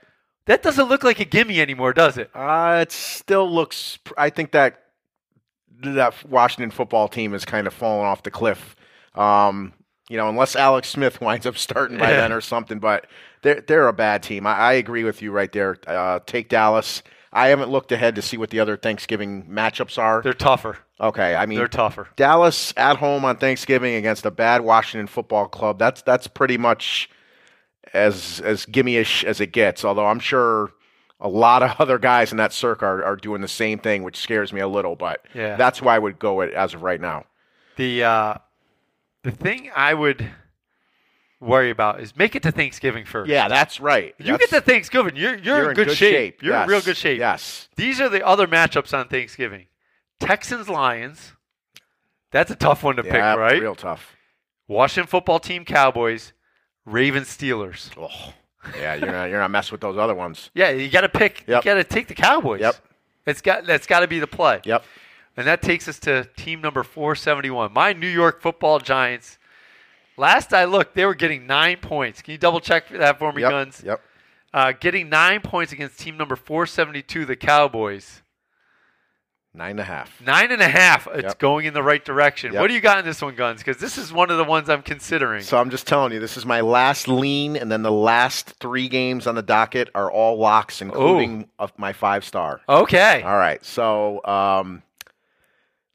[0.47, 2.31] That doesn't look like a gimme anymore, does it?
[2.35, 3.99] Uh, it still looks.
[4.19, 4.81] I think that
[5.83, 8.77] that Washington football team has kind of fallen off the cliff.
[9.15, 9.73] Um,
[10.09, 12.17] you know, unless Alex Smith winds up starting by Yeah.
[12.19, 13.07] then or something, but
[13.43, 14.47] they're they're a bad team.
[14.47, 15.79] I, I agree with you right there.
[15.87, 17.03] Uh, take Dallas.
[17.37, 20.23] I haven't looked ahead to see what the other Thanksgiving matchups are.
[20.23, 20.79] They're tougher.
[21.01, 22.07] okay, I mean They're tougher.
[22.17, 25.79] Dallas at home on Thanksgiving against a bad Washington football club.
[25.79, 27.11] That's that's pretty much
[27.93, 29.85] as as gimme-ish as it gets.
[29.85, 30.71] Although I'm sure
[31.21, 34.17] a lot of other guys in that circle are, are doing the same thing, which
[34.17, 34.95] scares me a little.
[34.97, 35.57] But Yeah.
[35.57, 37.25] that's why I would go it as of right now.
[37.77, 38.35] The uh,
[39.25, 40.31] the thing I would
[41.41, 43.29] worry about is make it to Thanksgiving first.
[43.31, 44.15] Yeah, that's right.
[44.19, 46.43] you That's- get to Thanksgiving, you're you're, you're in good, shape.
[46.43, 47.19] You're in real good shape.
[47.19, 47.69] Yes.
[47.77, 49.67] These are the other matchups on Thanksgiving:
[50.21, 51.33] Texans Lions.
[52.31, 53.61] That's a tough one to Yeah, pick, right?
[53.61, 54.17] Real tough.
[54.67, 56.33] Washington Football Team Cowboys,
[56.85, 57.91] Ravens Steelers.
[57.99, 58.33] Oh,
[58.79, 60.51] yeah, you're not you're not messing with those other ones.
[60.55, 61.45] Yeah, you got to pick.
[61.47, 61.65] Yep.
[61.65, 62.61] You got to take the Cowboys.
[62.61, 62.77] Yep.
[63.27, 64.61] It's got that's got to be the play.
[64.65, 64.85] Yep.
[65.37, 67.73] And that takes us to team number 471.
[67.73, 69.39] My New York football Giants.
[70.17, 72.23] Last I looked, they were getting nine points.
[72.23, 73.53] Can you double check that for me, Yep.
[73.53, 73.85] Gunz?
[73.85, 74.01] Yep.
[74.53, 78.23] Uh, getting nine points against team number 472, the Cowboys.
[79.57, 80.21] Nine and a half.
[80.21, 81.07] Nine and a half.
[81.15, 81.39] It's Yep.
[81.39, 82.53] going in the right direction.
[82.53, 82.61] Yep.
[82.61, 83.59] What do you got in this one, Gunz?
[83.59, 85.43] Because this is one of the ones I'm considering.
[85.43, 88.89] So I'm just telling you, this is my last lean, and then the last three
[88.89, 92.63] games on the docket are all locks, including of my five star.
[92.69, 93.23] okay.
[93.23, 94.83] All right, so um,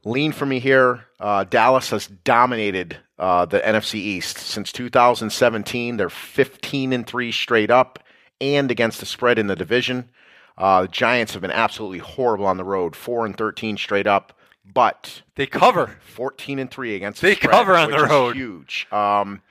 [0.06, 1.06] lean for me here.
[1.20, 5.98] Uh, Dallas has dominated uh, the NFC East since 2017.
[5.98, 8.00] They're 15 and three straight up,
[8.40, 10.10] and against the spread in the division.
[10.58, 14.34] Uh, the Giants have been absolutely horrible on the road, four and 13 straight up,
[14.66, 15.98] but They cover.
[16.02, 18.36] 14 and 3 against They the spread, cover on the road.
[18.36, 18.88] huge.
[18.92, 19.42] Um,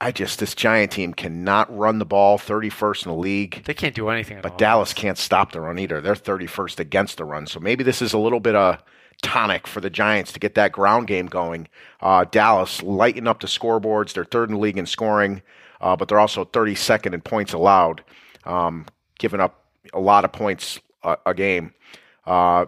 [0.00, 3.64] I just this Giant team cannot run the ball, 31st in the league.
[3.64, 4.58] They can't do anything But all.
[4.58, 6.00] Dallas can't stop the run either.
[6.02, 7.46] They're 31st against the run.
[7.46, 8.82] So maybe this is a little bit of
[9.22, 11.68] tonic for the Giants to get that ground game going.
[12.00, 14.12] Uh, Dallas lighten up the scoreboards.
[14.12, 15.42] They're third in the league in scoring,
[15.80, 18.04] uh, but they're also 32nd in points allowed,
[18.44, 18.86] um,
[19.18, 21.72] giving up a lot of points a, a game.
[22.26, 22.66] Uh,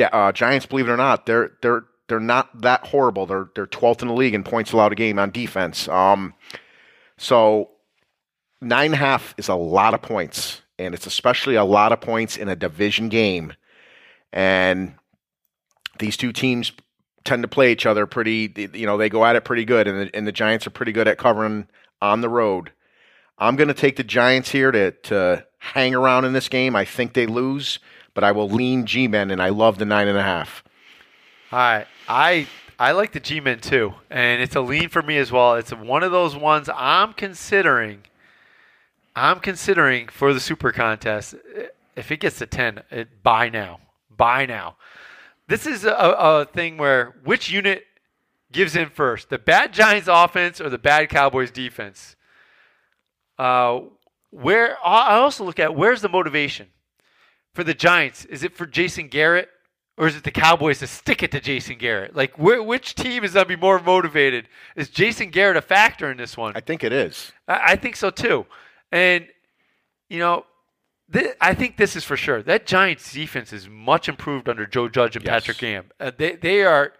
[0.00, 3.26] uh, Giants, believe it or not, they're they're they're not that horrible.
[3.26, 5.88] They're they're 12th in the league in points allowed a game on defense.
[5.88, 6.34] Um,
[7.16, 7.70] so
[8.60, 12.00] nine and a half is a lot of points, and it's especially a lot of
[12.00, 13.52] points in a division game.
[14.32, 14.94] And
[15.98, 16.72] these two teams
[17.24, 18.52] tend to play each other pretty.
[18.74, 20.92] You know, they go at it pretty good, and the, and the Giants are pretty
[20.92, 21.68] good at covering
[22.00, 22.72] on the road.
[23.38, 26.76] I'm going to take the Giants here to to hang around in this game.
[26.76, 27.78] I think they lose,
[28.14, 30.62] but I will lean G-men, and I love the nine and a half.
[31.50, 31.86] All right.
[32.08, 32.46] I
[32.78, 35.56] I like the G Men too, and it's a lean for me as well.
[35.56, 38.02] It's one of those ones I'm considering.
[39.16, 41.34] I'm considering for the super contest,
[41.96, 43.80] if it gets to 10, it, buy now.
[44.18, 44.76] Buy now.
[45.46, 47.84] This is a, a thing where which unit
[48.52, 49.30] gives in first?
[49.30, 52.16] The bad Giants offense or the bad Cowboys defense?
[53.38, 53.80] Uh,
[54.30, 56.66] where I also look at where's the motivation
[57.54, 58.26] for the Giants?
[58.26, 59.48] Is it for Jason Garrett
[59.96, 62.14] or is it the Cowboys to stick it to Jason Garrett?
[62.14, 64.48] Like, wh- which team is going to be more motivated?
[64.76, 66.52] Is Jason Garrett a factor in this one?
[66.54, 67.32] I think it is.
[67.48, 68.46] I, I think so too.
[68.92, 69.26] And,
[70.08, 70.44] you know,
[71.12, 72.42] th- I think this is for sure.
[72.42, 75.32] That Giants defense is much improved under Joe Judge and Yes.
[75.42, 75.86] Patrick Graham.
[75.98, 76.92] Uh, they, they are,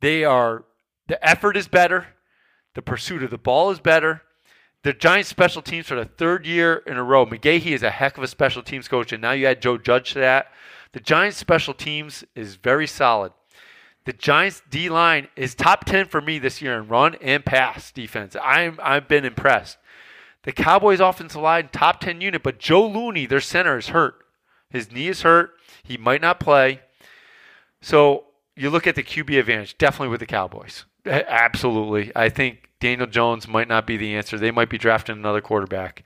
[0.00, 0.64] they are,
[1.08, 2.08] the effort is better.
[2.74, 4.22] The pursuit of the ball is better.
[4.82, 7.26] The Giants special teams for the third year in a row.
[7.26, 10.12] McGaughey is a heck of a special teams coach, and now you add Joe Judge
[10.12, 10.52] to that.
[10.92, 13.32] The Giants special teams is very solid.
[14.04, 17.90] The Giants D line is top ten for me this year in run and pass
[17.90, 18.36] defense.
[18.40, 19.78] I'm I've been impressed.
[20.46, 24.24] The Cowboys offensive line top ten unit, but Joe Looney, their center, is hurt.
[24.70, 25.52] His knee is hurt.
[25.82, 26.80] He might not play.
[27.82, 30.84] So you look at the QB advantage, definitely with the Cowboys.
[31.04, 32.12] Absolutely.
[32.14, 34.38] I think Daniel Jones might not be the answer.
[34.38, 36.04] They might be drafting another quarterback.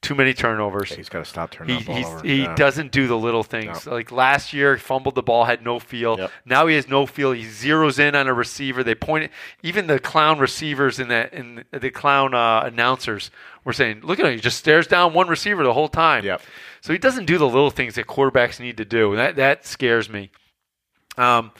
[0.00, 0.92] Too many turnovers.
[0.92, 2.22] He's got to stop turning He, the ball he's, over.
[2.26, 2.54] he Yeah.
[2.54, 3.84] doesn't do the little things.
[3.84, 6.16] Like last year, he fumbled the ball, had no feel.
[6.18, 6.30] Yep.
[6.44, 7.32] Now he has no feel.
[7.32, 8.84] He zeroes in on a receiver.
[8.84, 9.30] They point it.
[9.64, 13.32] Even the clown receivers in that in the clown uh, announcers
[13.64, 14.32] were saying, "Look at him.
[14.34, 16.42] He just stares down one receiver the whole time." Yep.
[16.80, 19.16] So he doesn't do the little things that quarterbacks need to do.
[19.16, 20.30] That that scares me.
[21.16, 21.50] Um,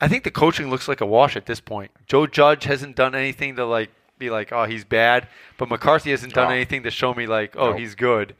[0.00, 1.90] I think the coaching looks like a wash at this point.
[2.06, 6.34] Joe Judge hasn't done anything to like be like, oh, he's bad, but McCarthy hasn't
[6.34, 6.54] done Oh.
[6.54, 7.78] anything to show me like, oh, Nope.
[7.78, 8.34] he's good.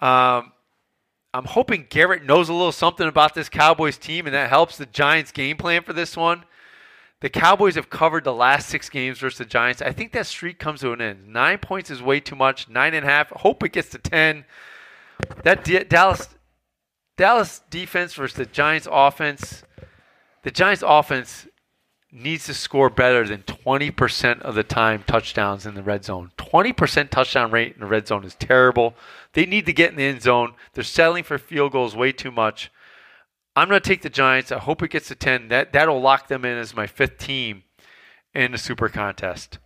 [0.00, 0.52] Um,
[1.34, 4.86] I'm hoping Garrett knows a little something about this Cowboys team, and that helps the
[4.86, 6.44] Giants' game plan for this one.
[7.20, 9.80] The Cowboys have covered the last six games versus the Giants.
[9.82, 11.28] I think that streak comes to an end.
[11.28, 12.68] Nine points is way too much.
[12.68, 13.30] Nine and a half.
[13.30, 14.44] Hope it gets to ten.
[15.42, 16.28] That D- Dallas
[17.16, 19.62] Dallas defense versus the Giants offense.
[20.42, 21.48] The Giants offense
[22.12, 26.30] needs to score better than 20% of the time touchdowns in the red zone.
[26.38, 28.94] 20% touchdown rate in the red zone is terrible.
[29.32, 30.54] They need to get in the end zone.
[30.72, 32.70] They're settling for field goals way too much.
[33.54, 34.52] I'm going to take the Giants.
[34.52, 35.48] I hope it gets to 10.
[35.48, 37.64] That that'll lock them in as my fifth team
[38.34, 39.58] in the super contest.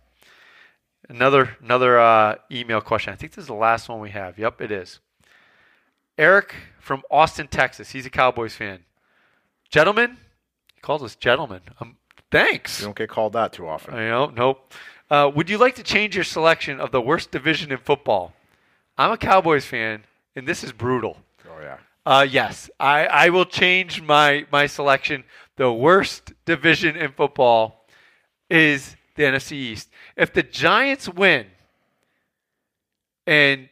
[1.09, 3.11] Another another uh, email question.
[3.11, 4.39] I think this is the last one we have.
[4.39, 4.99] Yep, it is.
[6.17, 7.91] Eric from Austin, Texas.
[7.91, 8.85] He's a Cowboys fan.
[9.69, 10.17] Gentlemen,
[10.73, 11.61] he calls us gentlemen.
[11.79, 11.97] Um,
[12.31, 12.79] thanks.
[12.79, 13.93] You don't get called that too often.
[13.93, 14.73] I know, nope.
[15.09, 18.33] Uh, would you like to change your selection of the worst division in football?
[18.97, 20.05] I'm a Cowboys fan,
[20.35, 21.17] and this is brutal.
[21.45, 21.77] Oh yeah.
[22.05, 25.23] Uh, yes, I, I will change my, my selection.
[25.57, 27.85] The worst division in football
[28.49, 29.89] is the NFC East.
[30.15, 31.47] If the Giants win
[33.27, 33.69] and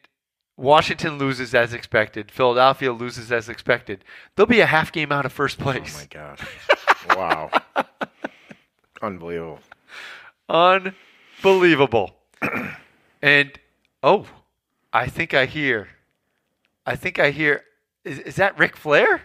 [0.58, 4.04] Washington loses as expected, Philadelphia loses as expected,
[4.36, 5.96] they'll be a half game out of first place.
[5.96, 6.40] Oh my god.
[7.18, 7.52] wow.
[9.02, 9.60] Unbelievable.
[10.50, 12.16] Unbelievable.
[13.22, 13.52] and
[14.04, 14.26] oh,
[14.92, 15.90] I think I hear.
[16.86, 17.64] I think I hear.
[18.04, 19.22] Is, is that Ric Flair?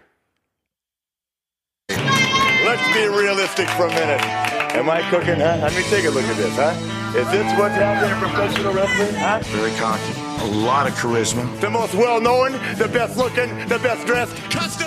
[1.89, 4.21] Let's be realistic for a minute.
[4.75, 5.59] Am I cooking, huh?
[5.63, 6.75] Let me take a look at this, huh?
[7.17, 9.41] Is this what's happening in professional wrestling, huh?
[9.45, 10.13] Very cocky.
[10.43, 11.61] A lot of charisma.
[11.61, 14.84] The most well-known, the best-looking, the best-dressed, custom-made clothes,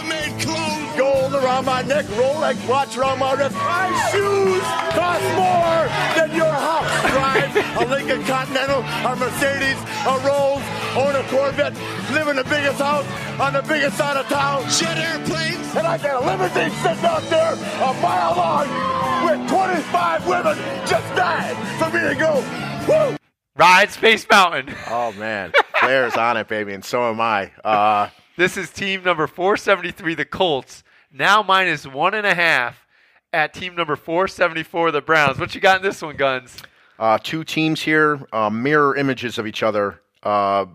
[0.98, 3.56] gold around my neck, Rolex watch around my wrist.
[3.56, 4.64] My shoes
[4.98, 5.86] cost more
[6.18, 6.90] than your house.
[7.12, 10.64] Drive a Lincoln Continental, a Mercedes, a Rolls,
[10.98, 11.74] own a Corvette,
[12.12, 13.06] live in the biggest house
[13.40, 14.64] on the biggest side of town.
[14.70, 15.76] Jet airplanes.
[15.76, 18.68] And I got a limousine sitting out there a mile long
[19.26, 22.44] with 25 women just dying for me to go.
[22.88, 23.16] Woo!
[23.56, 24.74] Ride Space Mountain.
[24.90, 25.52] Oh man.
[25.80, 27.52] Flair's on it, baby, and so am I.
[27.64, 30.84] Uh, This is team number 473, the Colts.
[31.18, 32.86] Now minus one and a half
[33.34, 35.40] at team number 474, the Browns.
[35.40, 36.62] What you got in this one, Gunz?
[37.00, 40.66] Uh, two teams here, uh, mirror images of each other, uh,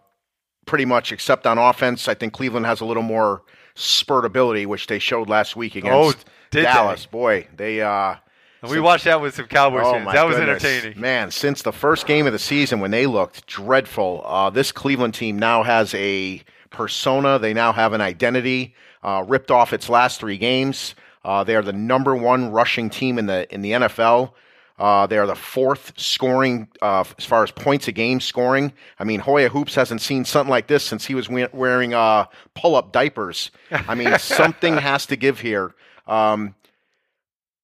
[0.66, 2.08] pretty much, except on offense.
[2.08, 3.42] I think Cleveland has a little more
[3.74, 7.04] spurt ability, which they showed last week against Oh, Dallas.
[7.06, 7.10] they?
[7.10, 7.80] Boy, they.
[7.80, 8.16] Uh,
[8.62, 10.12] And we watched that with some Cowboys oh fans.
[10.12, 10.64] That was goodness.
[10.64, 11.00] entertaining.
[11.00, 11.30] man.
[11.32, 15.38] Since the first game of the season, when they looked dreadful, uh, this Cleveland team
[15.38, 17.38] now has a persona.
[17.40, 18.74] They now have an identity.
[19.02, 20.94] Uh, ripped off its last three games.
[21.24, 24.32] Uh, they are the number one rushing team in the in the NFL.
[24.78, 28.72] Uh, they are the fourth scoring uh, as far as points a game scoring.
[28.98, 32.24] I mean, Hoya Hoops hasn't seen something like this since he was we- wearing uh,
[32.54, 33.50] pull up diapers.
[33.70, 35.74] I mean, something has to give here.
[36.08, 36.54] Um,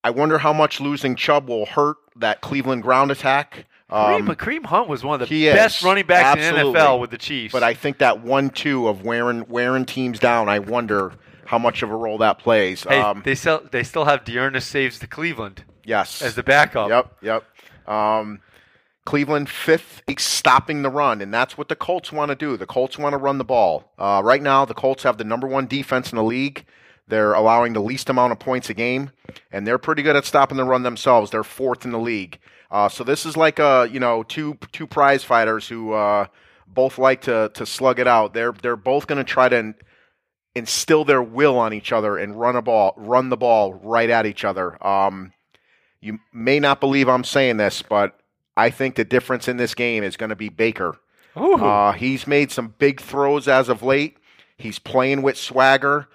[0.05, 3.66] I wonder how much losing Chubb will hurt that Cleveland ground attack.
[3.91, 5.55] Kareem, Um, but Kareem Hunt was one of the he is.
[5.55, 6.68] best running backs Absolutely.
[6.68, 7.53] in the NFL with the Chiefs.
[7.53, 10.49] But I think that one-two of wearing wearing teams down.
[10.49, 11.12] I wonder
[11.49, 12.84] how much of a role that plays.
[12.84, 16.90] hey, um, they still they still have Dearness saves to Cleveland yes, as the backup.
[16.90, 17.88] Yep, yep.
[17.88, 18.40] Um,
[19.07, 22.59] Cleveland fifth stopping the run, and that's what the Colts want to do.
[22.59, 23.90] The Colts want to run the ball.
[23.99, 26.66] Uh, right now, the Colts have the number one defense in the league.
[27.07, 29.11] They're allowing the least amount of points a game,
[29.51, 31.30] and they're pretty good at stopping the run themselves.
[31.30, 32.38] They're fourth in the league.
[32.70, 36.26] Uh, so this is like a you know two two prize fighters who uh,
[36.66, 38.34] both like to to slug it out.
[38.34, 39.74] They're they're both going to try to
[40.59, 44.27] instill their will on each other and run a ball run the ball right at
[44.27, 44.85] each other.
[44.87, 45.33] Um,
[46.01, 48.19] you may not believe I'm saying this, but
[48.57, 50.97] I think the difference in this game is going to be Baker.
[51.65, 54.19] Uh, he's made some big throws as of late.
[54.57, 56.09] He's playing with swagger.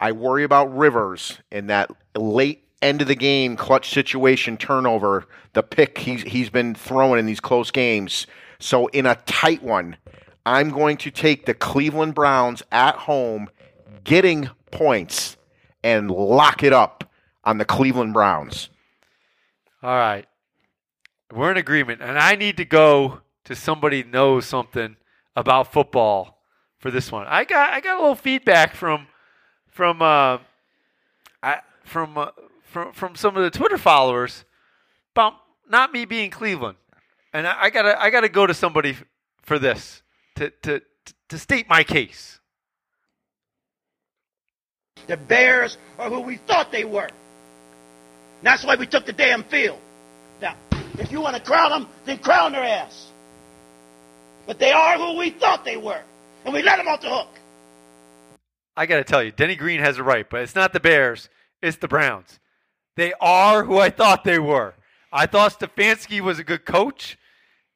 [0.00, 5.62] I worry about Rivers in that late end of the game clutch situation turnover, the
[5.62, 8.26] pick he's he's been throwing in these close games.
[8.58, 9.96] So in a tight one,
[10.44, 13.50] I'm going to take the Cleveland Browns at home
[14.04, 15.36] getting points
[15.82, 17.10] and lock it up
[17.44, 18.68] on the Cleveland Browns.
[19.82, 20.26] All right.
[21.32, 22.02] We're in agreement.
[22.02, 24.96] And I need to go to somebody knows something
[25.36, 26.42] about football
[26.78, 27.26] for this one.
[27.26, 29.06] I got I got a little feedback from
[29.68, 30.38] from uh
[31.42, 32.28] I, from uh,
[32.64, 34.44] from from some of the Twitter followers
[35.14, 35.34] about
[35.68, 36.76] not me being Cleveland.
[37.32, 39.04] And I, I gotta I gotta go to somebody f-
[39.42, 40.02] for this
[40.36, 40.82] to to
[41.28, 42.39] to state my case.
[45.06, 47.08] The Bears are who we thought they were.
[48.42, 49.78] That's why we took the damn field.
[50.40, 50.56] Now,
[50.98, 53.08] if you want to crown them, then crown their ass.
[54.46, 56.00] But they are who we thought they were.
[56.44, 57.28] And we let them off the hook.
[58.76, 61.28] I got to tell you, Denny Green has it right, but it's not the Bears,
[61.60, 62.38] it's the Browns.
[62.96, 64.74] They are who I thought they were.
[65.12, 67.18] I thought Stefanski was a good coach,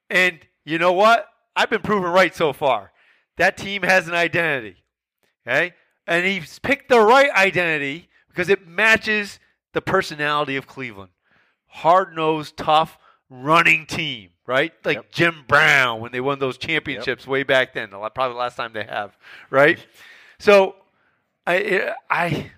[0.09, 1.29] and you know what?
[1.57, 2.93] I've been proven right so far.
[3.37, 4.77] That team has an identity,
[5.47, 5.75] okay?
[6.07, 9.39] And he's picked the right identity because it matches
[9.73, 11.11] the personality of Cleveland.
[11.67, 12.99] Hard nosed, tough,
[13.31, 14.73] running team, right?
[14.85, 17.89] Like Jim Brown when they won those championships way back then.
[17.89, 19.17] Probably the last time they have,
[19.51, 19.79] right?
[20.39, 20.77] So,
[21.47, 22.51] I, I,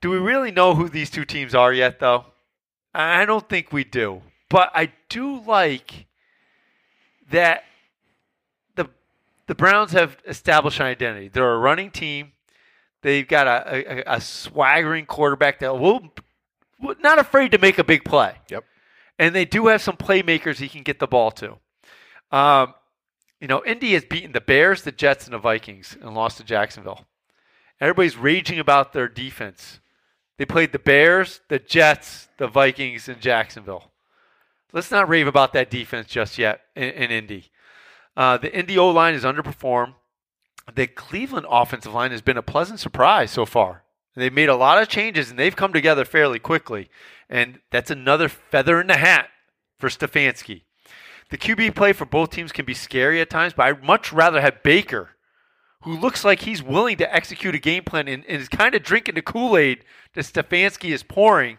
[0.00, 2.26] do we really know who these two teams are yet, though?
[2.94, 4.22] I don't think we do.
[4.48, 6.06] But I do like
[7.30, 7.64] that
[9.48, 11.28] the Browns have established an identity.
[11.28, 12.32] They're a running team.
[13.02, 16.12] They've got a, a, a swaggering quarterback that will
[16.80, 18.36] will- not afraid to make a big play.
[18.50, 18.64] Yep.
[19.18, 21.56] And they do have some playmakers he can get the ball to.
[22.30, 22.74] Um,
[23.40, 26.44] you know, Indy has beaten the Bears, the Jets, and the Vikings and lost to
[26.44, 27.06] Jacksonville.
[27.80, 29.80] Everybody's raging about their defense.
[30.36, 33.92] They played the Bears, the Jets, the Vikings, and Jacksonville.
[34.72, 37.50] Let's not rave about that defense just yet in, in Indy.
[38.18, 39.94] Uh, the Indy O line is underperformed.
[40.74, 43.84] The Cleveland offensive line has been a pleasant surprise so far.
[44.16, 46.90] They've made a lot of changes and they've come together fairly quickly.
[47.30, 49.28] And that's another feather in the hat
[49.78, 50.62] for Stefanski.
[51.30, 54.40] The QB play for both teams can be scary at times, but I'd much rather
[54.40, 55.10] have Baker,
[55.82, 58.82] who looks like he's willing to execute a game plan and, and is kind of
[58.82, 61.58] drinking the Kool Aid that Stefanski is pouring.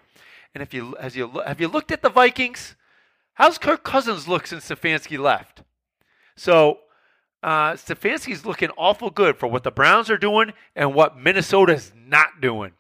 [0.54, 2.76] And if you as you have you looked at the Vikings,
[3.36, 5.64] how's Kirk Cousins look since Stefanski left?
[6.40, 6.80] So
[7.44, 12.40] uh, Stefanski's looking awful good for what the Browns are doing and what Minnesota's not
[12.40, 12.72] doing.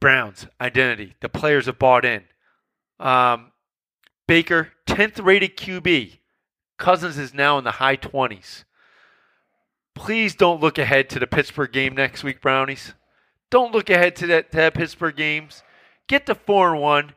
[0.00, 2.24] Browns identity, the players have bought in.
[2.98, 3.52] Um,
[4.26, 6.18] Baker, 10th rated QB.
[6.78, 8.64] Cousins is now in the high 20s.
[9.94, 12.94] Please don't look ahead to the Pittsburgh game next week, Brownies.
[13.50, 15.62] Don't look ahead to that, to that Pittsburgh games.
[16.08, 17.14] Get to 4 and 1.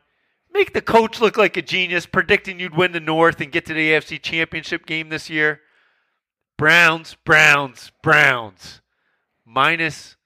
[0.54, 3.74] Make the coach look like a genius, predicting you'd win the North and get to
[3.74, 5.60] the AFC Championship game this year.
[6.56, 8.80] Browns, Browns, Browns.
[9.44, 10.16] Minus,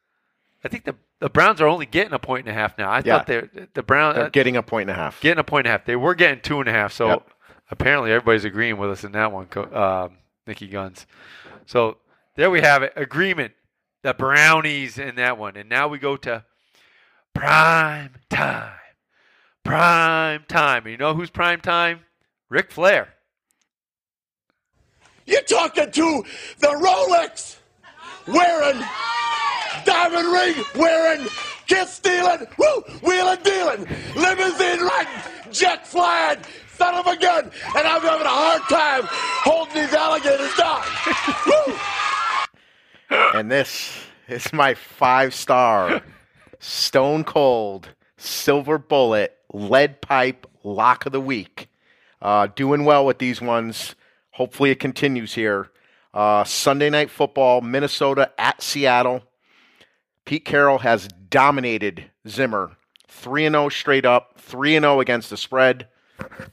[0.63, 2.89] I think the the Browns are only getting a point and a half now.
[2.91, 3.17] I Yeah.
[3.19, 5.21] thought they're the Browns They're getting a point and a half.
[5.21, 5.85] getting a point and a half.
[5.85, 6.93] They were getting two and a half.
[6.93, 7.31] So Yep.
[7.73, 11.07] apparently everybody's agreeing with us in that one, Co- um, Niki Gunz.
[11.67, 11.99] So
[12.37, 12.93] there we have it.
[12.95, 13.55] Agreement.
[14.03, 15.57] The Brownies in that one.
[15.57, 16.45] And now we go to
[17.35, 18.78] prime time.
[19.65, 20.87] Prime time.
[20.87, 22.01] You know who's prime time?
[22.49, 23.15] Ric Flair.
[25.27, 26.25] You're talking to
[26.59, 27.57] the Rolex
[28.27, 28.83] wearing,
[29.85, 31.29] diamond ring wearing,
[31.67, 33.87] kiss stealing, woo, wheeling dealing,
[34.17, 36.39] limousine riding, jet flying,
[36.77, 39.03] son of a gun, and I'm having a hard time
[39.45, 40.83] holding these alligators down.
[41.69, 41.75] woo!
[43.35, 43.93] and this
[44.29, 46.03] is my five star
[46.59, 51.69] stone cold silver bullet lead pipe lock of the week
[52.21, 53.95] Uh, doing well with these ones.
[54.33, 55.71] Hopefully it continues here.
[56.13, 59.23] Uh, Sunday night football, Minnesota at Seattle.
[60.25, 62.77] Pete Carroll has dominated Zimmer
[63.07, 65.87] 3 0 straight up, 3 0 against the spread.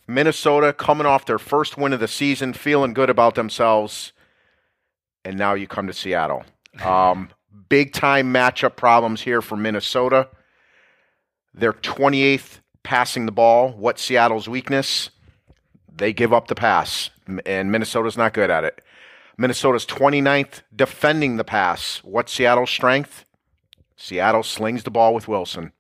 [0.07, 4.13] Minnesota coming off their first win of the season, feeling good about themselves.
[5.23, 6.45] And now you come to Seattle.
[6.83, 7.29] Um,
[7.69, 10.29] big time matchup problems here for Minnesota.
[11.53, 13.71] They're 28th passing the ball.
[13.71, 15.09] What Seattle's weakness?
[15.93, 17.09] They give up the pass,
[17.45, 18.81] and Minnesota's not good at it.
[19.37, 21.97] Minnesota's 29th defending the pass.
[22.03, 23.25] What Seattle's strength?
[23.97, 25.71] Seattle slings the ball with Wilson.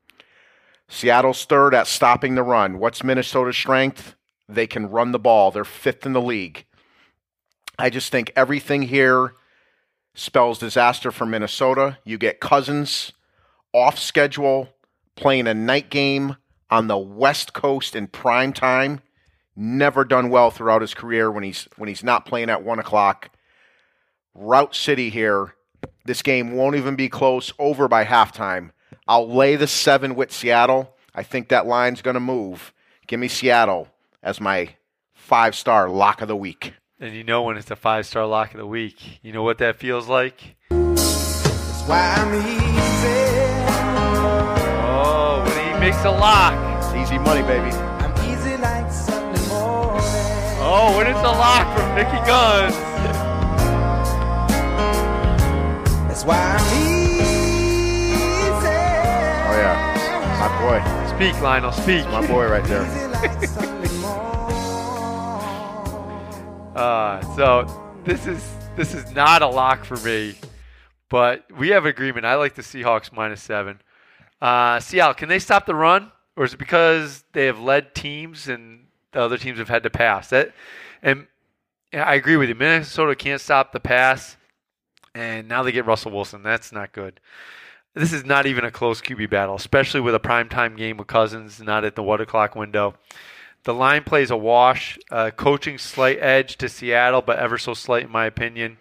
[0.87, 2.79] Seattle's third at stopping the run.
[2.79, 4.15] What's Minnesota's strength?
[4.47, 5.51] They can run the ball.
[5.51, 6.65] They're fifth in the league.
[7.77, 9.33] I just think everything here
[10.13, 11.97] spells disaster for Minnesota.
[12.03, 13.11] You get Cousins
[13.73, 14.69] off schedule,
[15.15, 16.37] playing a night game
[16.75, 18.99] on the West Coast in prime time.
[19.55, 23.29] Never done well throughout his career when he's when he's not playing at one o'clock.
[24.33, 25.55] Route City here.
[26.03, 27.53] This game won't even be close.
[27.57, 28.71] Over by halftime.
[29.07, 30.93] I'll lay the seven with Seattle.
[31.13, 32.73] I think that line's going to move.
[33.07, 33.87] Give me Seattle
[34.21, 34.75] as my
[35.13, 36.73] five star lock of the week.
[36.99, 39.19] And you know when it's a five star lock of the week.
[39.21, 40.57] You know what that feels like?
[45.85, 46.83] Oh, makes a lock.
[46.83, 47.69] It's easy money, baby.
[50.67, 52.73] Oh, when it's a lock from Niki Gunz.
[59.45, 59.77] Oh yeah,
[60.39, 60.81] my boy,
[61.15, 62.03] Speak, Lionel, speak.
[62.05, 62.81] my boy right there.
[66.75, 68.43] Uh, so this is
[68.75, 70.35] this is not a lock for me,
[71.09, 72.25] but we have agreement.
[72.25, 73.79] I like the Seahawks minus seven.
[74.41, 78.47] Uh, Seattle, can they stop the run, or is it because they have led teams
[78.47, 80.29] and the other teams have had to pass?
[80.29, 80.53] That
[81.01, 81.27] and
[81.93, 82.55] I agree with you.
[82.55, 84.37] Minnesota can't stop the pass,
[85.13, 86.43] and now they get Russell Wilson.
[86.43, 87.19] That's not good.
[87.93, 91.61] This is not even a close QB battle, especially with a primetime game with Cousins
[91.61, 92.95] not at the one o'clock window.
[93.63, 94.99] The line plays a wash.
[95.09, 98.77] Uh, coaching slight edge to Seattle, but ever so slight in my opinion.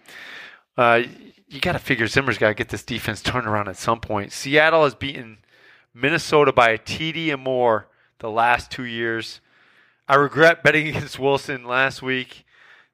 [0.76, 1.02] Uh,
[1.48, 4.32] you got to figure Zimmer's got to get this defense turned around at some point.
[4.32, 5.38] Seattle has beaten
[5.94, 7.86] Minnesota by a TD and more
[8.18, 9.40] the last two years.
[10.08, 12.44] I regret betting against Wilson last week.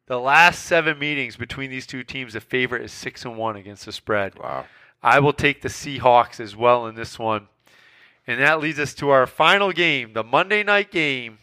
[0.06, 3.86] The last seven meetings between these two teams, the favorite is six and one against
[3.86, 4.38] the spread.
[4.38, 4.66] Wow.
[5.02, 7.48] I will take the Seahawks as well in this one.
[8.26, 11.38] And that leads us to our final game, the Monday night game.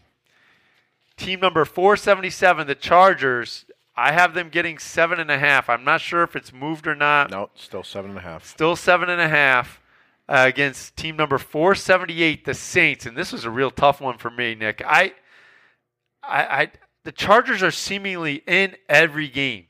[1.15, 3.65] Team number 477, the Chargers.
[3.95, 5.69] I have them getting seven and a half.
[5.69, 7.31] I'm not sure if it's moved or not.
[7.31, 8.45] No, still seven and a half.
[8.45, 9.81] Still seven and a half
[10.29, 13.05] uh, against team number 478, the Saints.
[13.05, 14.81] And this was a real tough one for me, Nick.
[14.85, 15.13] I,
[16.23, 16.71] I, I
[17.03, 19.67] the Chargers are seemingly in every game.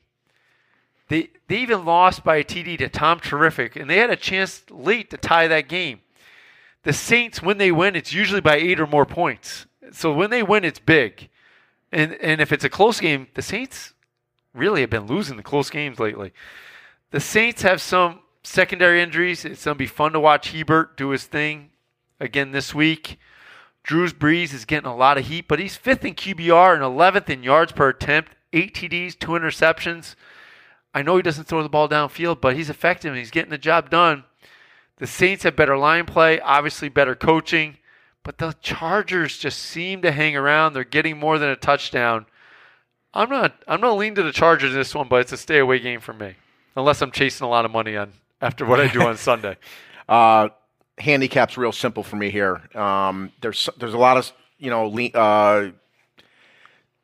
[1.09, 4.63] They they even lost by a TD to Tom Terrific, and they had a chance
[4.69, 6.01] late to tie that game.
[6.83, 9.65] The Saints, when they win, it's usually by eight or more points.
[9.91, 11.29] So when they win, it's big.
[11.91, 13.93] And and if it's a close game, the Saints
[14.53, 16.33] really have been losing the close games lately.
[17.11, 19.45] The Saints have some secondary injuries.
[19.45, 21.71] It's going to be fun to watch Herbert do his thing
[22.19, 23.19] again this week.
[23.83, 27.29] Drew's Brees is getting a lot of heat, but he's fifth in QBR and 11th
[27.29, 30.15] in yards per attempt, eight TDs, two interceptions.
[30.93, 33.57] I know he doesn't throw the ball downfield, but he's effective and he's getting the
[33.57, 34.23] job done.
[34.97, 37.77] The Saints have better line play, obviously better coaching,
[38.23, 40.73] but the Chargers just seem to hang around.
[40.73, 42.25] They're getting more than a touchdown.
[43.13, 45.59] I'm not I'm not leaning to the Chargers in this one, but it's a stay
[45.59, 46.35] away game for me.
[46.75, 48.11] Unless I'm chasing a lot of money on
[48.41, 49.57] after what I do on Sunday.
[50.09, 50.47] Uh,
[50.97, 52.61] handicap's real simple for me here.
[52.73, 54.87] Um, there's there's a lot of you know
[55.19, 55.71] uh,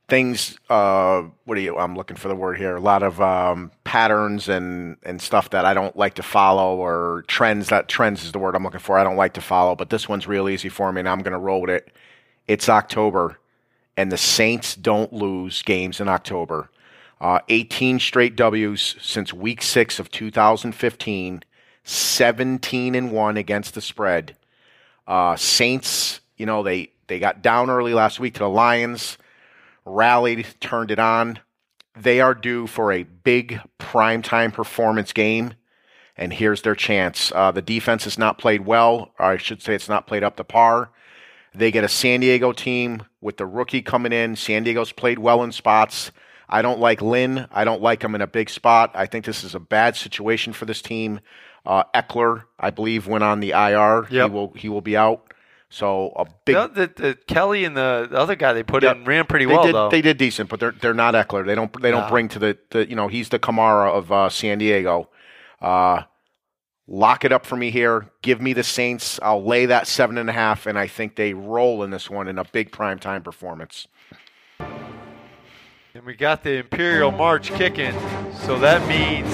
[0.08, 0.58] things.
[0.70, 1.78] Uh, what are you?
[1.78, 2.76] I'm looking for the word here.
[2.76, 7.24] A lot of um, patterns and and stuff that I don't like to follow, or
[7.28, 7.70] trends.
[7.70, 8.98] That trends is the word I'm looking for.
[8.98, 11.34] I don't like to follow, but this one's real easy for me, and I'm going
[11.34, 11.92] to roll with it.
[12.48, 13.40] It's October,
[13.98, 16.70] and the Saints don't lose games in October.
[17.24, 21.42] Uh, 18 straight W's since week six of 2015.
[21.86, 24.36] 17 and 1 against the spread.
[25.08, 29.18] Uh, Saints, you know, they, they got down early last week to the Lions,
[29.86, 31.40] rallied, turned it on.
[31.98, 35.54] They are due for a big primetime performance game,
[36.18, 37.32] and here's their chance.
[37.34, 40.36] Uh, the defense has not played well, or I should say it's not played up
[40.38, 40.92] to par.
[41.56, 44.36] They get a San Diego team with the rookie coming in.
[44.36, 46.12] San Diego's played well in spots.
[46.50, 47.48] I don't like Lynn.
[47.52, 48.92] I don't like him in a big spot.
[48.94, 51.20] I think this is a bad situation for this team.
[51.66, 54.08] Uh, Ekeler, I believe, went on the IR.
[54.10, 54.30] Yep.
[54.30, 55.34] He will he will be out.
[55.70, 56.56] So a big.
[56.56, 58.96] The, the, the Kelley and the, the other guy they put Yep.
[58.98, 59.90] in ran pretty they well did, though.
[59.90, 61.46] They did decent, but they're they're not Ekeler.
[61.46, 62.10] They don't they don't No.
[62.10, 65.10] bring to the, the you know he's the Kamara of uh, San Diego.
[65.62, 66.04] Uh,
[66.88, 68.10] lock it up for me here.
[68.22, 69.20] Give me the Saints.
[69.24, 72.28] I'll lay that seven and a half, and I think they roll in this one
[72.28, 73.88] in a big primetime performance.
[76.04, 77.94] And we got the Imperial March kicking,
[78.34, 79.34] so that means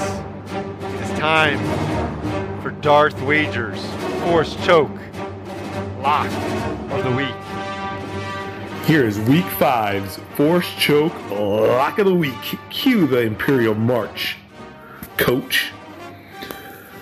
[1.02, 1.58] it's time
[2.62, 3.84] for Darth Wagers
[4.22, 4.92] Force Choke
[6.04, 6.28] Lock
[6.92, 8.86] of the Week.
[8.86, 12.60] Here is week five's Force Choke Lock of the Week.
[12.70, 14.38] Cue the Imperial March.
[15.18, 15.72] Coach.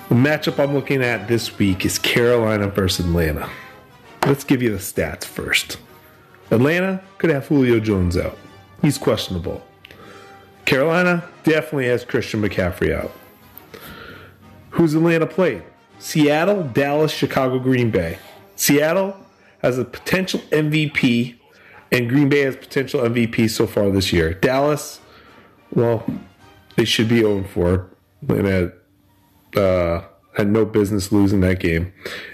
[0.08, 3.50] The matchup I'm looking at this week is Carolina versus Atlanta.
[4.26, 5.78] Let's give you the stats first.
[6.52, 8.38] Atlanta could have Julio Jones out.
[8.82, 9.66] He's questionable.
[10.66, 13.12] Carolina definitely has Christian McCaffrey out.
[14.72, 15.64] Who's Atlanta played?
[16.00, 18.20] Seattle, Dallas, Chicago, Green Bay.
[18.56, 19.18] Seattle
[19.62, 21.36] has a potential MVP,
[21.92, 24.34] and Green Bay has potential MVP so far this year.
[24.34, 25.00] Dallas,
[25.74, 26.06] well,
[26.76, 27.90] they should be 0 4.
[28.24, 28.74] Atlanta
[29.56, 30.04] uh,
[30.36, 31.92] had no business losing that game.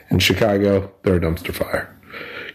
[0.09, 1.92] And Chicago, they're a dumpster fire.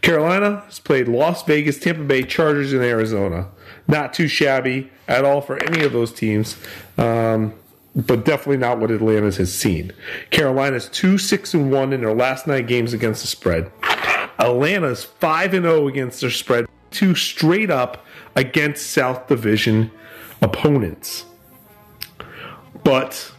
[0.08, 3.46] Carolina has played Las Vegas, Tampa Bay, Chargers, and Arizona.
[3.86, 6.56] Not too shabby at all for any of those teams,
[6.96, 7.52] um,
[7.94, 9.92] but definitely not what Atlanta has seen.
[10.30, 13.70] Carolina's two six and one in their last nine games against the spread.
[14.38, 19.90] Atlanta's five and zero against their spread, two straight up against South Division
[20.40, 21.26] opponents.
[22.82, 23.30] But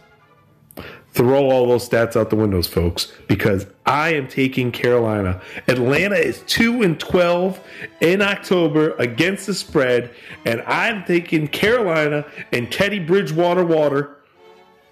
[1.12, 5.40] throw all those stats out the windows, folks, because I am taking Carolina.
[5.66, 7.60] Atlanta is 2 and 12
[8.00, 10.10] in October against the spread,
[10.44, 14.18] and I'm taking Carolina and Teddy Bridgewater Water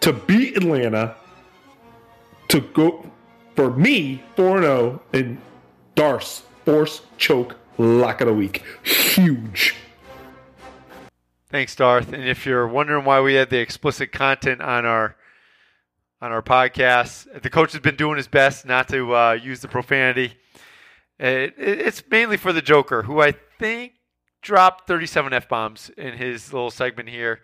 [0.01, 1.15] to beat Atlanta
[2.49, 3.09] to go
[3.55, 5.43] for me 4 0 and oh
[5.95, 8.63] Darth Force Choke Lock of the Week.
[8.85, 9.75] Huge.
[11.51, 12.13] Thanks, Darth.
[12.13, 15.17] And if you're wondering why we had the explicit content on our
[16.21, 19.69] on our podcast, the coach has been doing his best not to uh, use the
[19.69, 20.35] profanity.
[21.19, 23.93] It, it, it's mainly for the Joker, who I think
[24.43, 27.41] dropped 37 f bombs in his little segment here.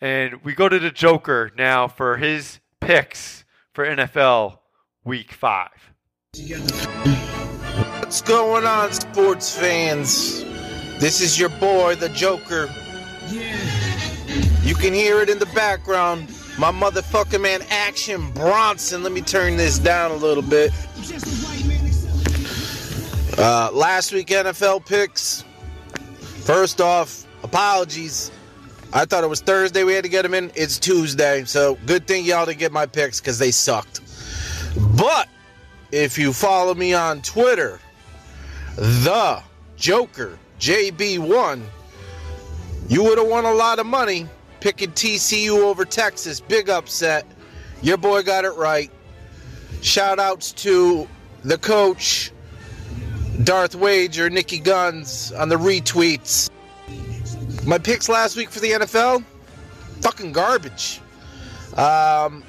[0.00, 4.58] And we go to the Joker now for his picks for NFL
[5.04, 5.92] Week Five.
[7.98, 10.44] What's going on, sports fans?
[11.00, 12.68] This is your boy, the Joker.
[13.28, 13.58] Yeah.
[14.62, 16.28] You can hear it in the background.
[16.56, 19.02] My motherfucking man, Action Bronson.
[19.02, 20.72] Let me turn this down a little bit.
[23.36, 25.44] Uh, last week, NFL picks.
[26.44, 28.30] First off, apologies.
[28.92, 30.52] I thought it was Thursday we had to get them in.
[30.54, 31.44] It's Tuesday.
[31.44, 34.00] So good thing y'all didn't get my picks because they sucked.
[34.96, 35.28] But
[35.90, 37.80] if you follow me on Twitter,
[38.76, 39.42] the
[39.76, 41.64] Joker JB1,
[42.88, 44.28] you would have won a lot of money
[44.64, 46.40] picking TCU over Texas.
[46.40, 47.26] Big upset.
[47.82, 48.90] Your boy got it right.
[49.82, 51.06] Shout outs to
[51.44, 52.32] the coach,
[53.42, 56.48] Darth Wager, Niki Gunz on the retweets.
[57.66, 59.22] My picks last week for the NFL,
[60.00, 61.02] fucking garbage.
[61.76, 62.42] Um,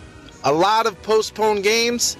[0.45, 2.15] a lot of postponed games.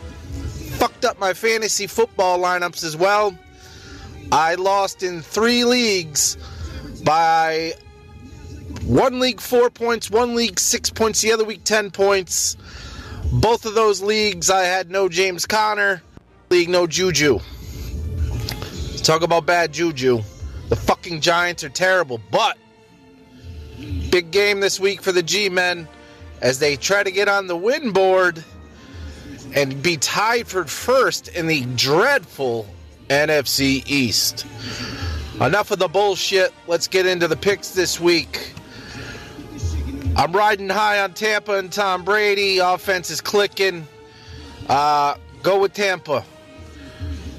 [0.77, 3.33] Fucked up my fantasy football lineups as well.
[4.33, 6.35] I lost in three leagues
[7.05, 7.75] by
[8.85, 12.55] one league four points, one league six points, the other week ten points.
[13.31, 16.01] Both of those leagues, I had no James Conner.
[16.49, 17.39] League, no Juju.
[19.03, 20.21] Talk about bad Juju.
[20.69, 22.57] The fucking Giants are terrible, but
[24.09, 25.87] big game this week for the G men
[26.41, 28.43] as they try to get on the win board
[29.53, 32.67] and be tied for first in the dreadful
[33.09, 34.45] NFC East.
[35.41, 36.53] Enough of the bullshit.
[36.67, 38.53] Let's get into the picks this week.
[40.15, 42.59] I'm riding high on Tampa and Tom Brady.
[42.59, 43.85] Offense is clicking.
[44.69, 46.23] Uh, go with Tampa.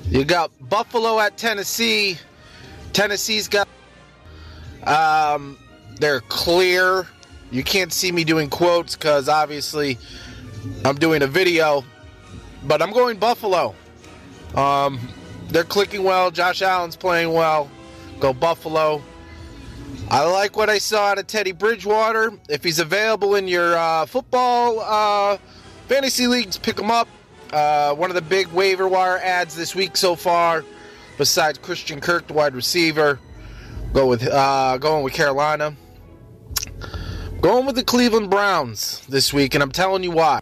[0.09, 2.19] You got Buffalo at Tennessee.
[2.93, 3.67] Tennessee's got.
[4.85, 5.59] Um,
[5.99, 7.07] they're clear.
[7.51, 9.99] You can't see me doing quotes because obviously
[10.85, 11.83] I'm doing a video,
[12.65, 13.75] but I'm going Buffalo.
[14.55, 15.01] Um,
[15.49, 16.31] they're clicking well.
[16.31, 17.71] Josh Allen's playing well.
[18.21, 19.03] Go Buffalo.
[20.09, 22.33] I like what I saw out of Teddy Bridgewater.
[22.49, 25.37] If he's available in your uh, football uh,
[25.89, 27.09] fantasy leagues, pick him up.
[27.53, 30.65] Uh, one of the big waiver wire ads this week so far,
[31.19, 33.19] besides Christian Kirk, the wide receiver.
[33.93, 35.75] Go with uh, going with Carolina.
[37.41, 40.41] Going with the Cleveland Browns this week, and I'm telling you why.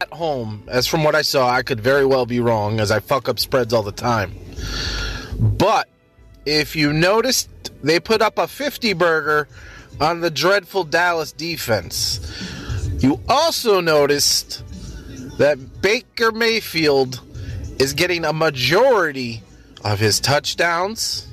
[0.00, 3.00] At home, as from what I saw, I could very well be wrong, as I
[3.00, 4.34] fuck up spreads all the time.
[5.40, 5.88] But
[6.46, 7.50] if you noticed,
[7.82, 9.48] they put up a 50 burger
[10.00, 12.20] on the dreadful Dallas defense.
[13.00, 14.62] You also noticed
[15.38, 17.20] that Baker Mayfield
[17.78, 19.42] is getting a majority
[19.84, 21.28] of his touchdowns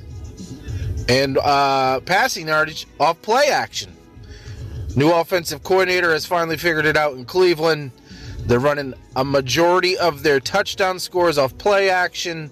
[1.08, 3.96] and uh, passing yardage off play action.
[4.94, 7.90] New offensive coordinator has finally figured it out in Cleveland.
[8.40, 12.50] They're running a majority of their touchdown scores off play action.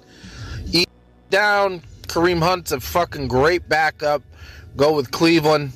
[1.31, 1.83] Down.
[2.09, 4.23] Kareem Hunt's a fucking great backup.
[4.77, 5.73] Go with Cleveland.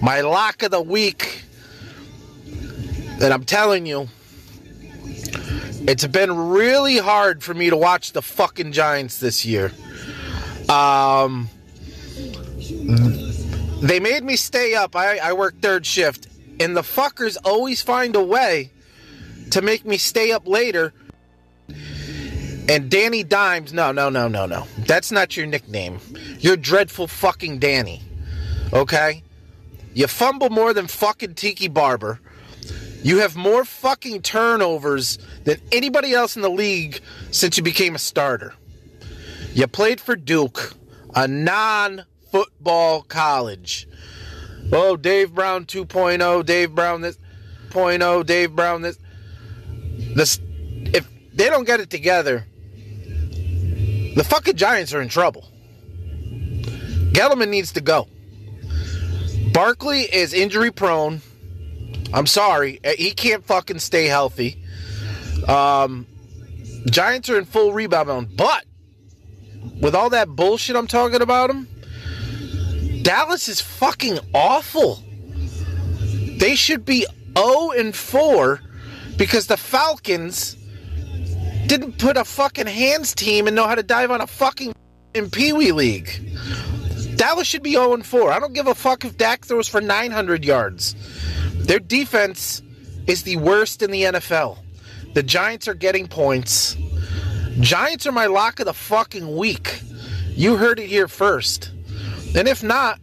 [0.00, 1.44] My lock of the week.
[2.46, 4.08] And I'm telling you,
[5.86, 9.72] it's been really hard for me to watch the fucking Giants this year.
[10.68, 11.48] Um,
[13.82, 14.94] they made me stay up.
[14.94, 16.28] I, I work third shift,
[16.60, 18.70] and the fuckers always find a way
[19.50, 20.92] to make me stay up later.
[22.70, 24.64] And Danny Dimes, no, no, no, no, no.
[24.78, 25.98] That's not your nickname.
[26.38, 28.00] You're dreadful fucking Danny.
[28.72, 29.24] Okay?
[29.92, 32.20] You fumble more than fucking Tiki Barber.
[33.02, 37.00] You have more fucking turnovers than anybody else in the league
[37.32, 38.54] since you became a starter.
[39.52, 40.74] You played for Duke,
[41.12, 43.88] a non football college.
[44.72, 47.18] Oh, Dave Brown 2.0, Dave Brown this
[47.70, 48.96] 0.0, Dave Brown this.
[50.14, 50.38] This
[50.94, 52.46] if they don't get it together,
[54.14, 55.48] the fucking Giants are in trouble.
[57.12, 58.08] Gettleman needs to go.
[59.52, 61.22] Barkley is injury prone.
[62.12, 64.62] I'm sorry, he can't fucking stay healthy.
[65.46, 66.06] Um,
[66.86, 68.64] Giants are in full rebound mode, but
[69.80, 71.68] with all that bullshit I'm talking about them,
[73.02, 75.02] Dallas is fucking awful.
[76.38, 77.06] They should be
[77.36, 78.60] 0 and 4
[79.16, 80.56] because the Falcons
[81.66, 84.74] didn't put a fucking hands team and know how to dive on a fucking
[85.14, 86.38] in Pee Wee League.
[87.16, 88.32] Dallas should be 0 and 4.
[88.32, 90.94] I don't give a fuck if Dak throws for 900 yards.
[91.54, 92.62] Their defense
[93.06, 94.58] is the worst in the NFL.
[95.14, 96.76] The Giants are getting points.
[97.58, 99.82] Giants are my lock of the fucking week.
[100.30, 101.70] You heard it here first.
[102.34, 103.00] And if not,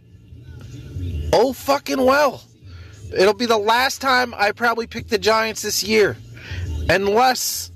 [1.32, 2.42] oh fucking well.
[3.16, 6.16] It'll be the last time I probably pick the Giants this year.
[6.88, 7.70] Unless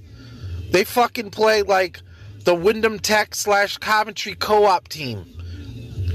[0.72, 2.00] they fucking play like
[2.44, 5.24] the Windham Tech slash Coventry co op team.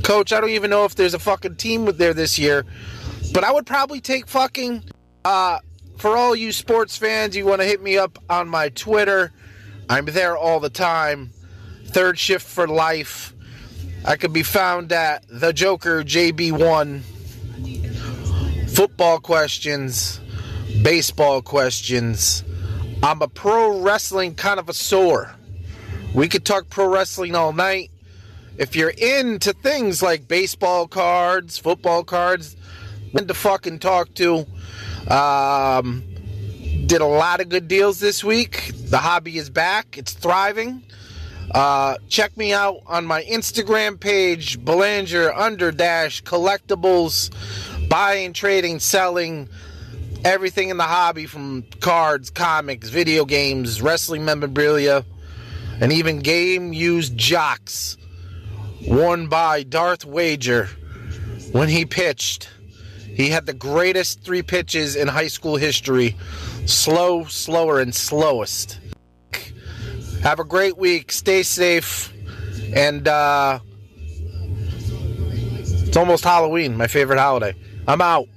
[0.04, 2.66] Coach, I don't even know if there's a fucking team there this year.
[3.34, 4.84] But I would probably take fucking
[5.24, 5.60] uh
[5.98, 9.32] for all you sports fans, you want to hit me up on my Twitter.
[9.90, 11.32] I'm there all the time.
[11.86, 13.34] Third shift for life.
[14.06, 17.02] I could be found at the Joker JB1.
[18.70, 20.20] Football questions,
[20.84, 22.44] baseball questions.
[23.04, 25.34] I'm a pro wrestling kind of a sore.
[26.14, 27.92] We could talk pro wrestling all night.
[28.58, 32.56] If you're into things like baseball cards, football cards,
[33.16, 34.46] to fucking talk to.
[35.08, 36.04] Um,
[36.86, 38.72] did a lot of good deals this week.
[38.76, 39.98] The hobby is back.
[39.98, 40.84] It's thriving.
[41.52, 47.32] Uh, check me out on my Instagram page, Belanger under dash collectibles,
[47.90, 49.48] buying, trading, selling,
[50.24, 55.06] everything in the hobby from cards, comics, video games, wrestling memorabilia,
[55.80, 57.98] and even game used jocks
[58.88, 60.70] worn by Darth Wager
[61.52, 62.50] when he pitched.
[63.06, 66.16] He had the greatest three pitches in high school history
[66.66, 68.80] slow, slower, and slowest.
[70.22, 71.12] Have a great week.
[71.12, 72.14] Stay safe.
[72.76, 73.60] And uh,
[75.88, 77.56] it's almost Halloween, my favorite holiday.
[77.88, 78.28] I'm out.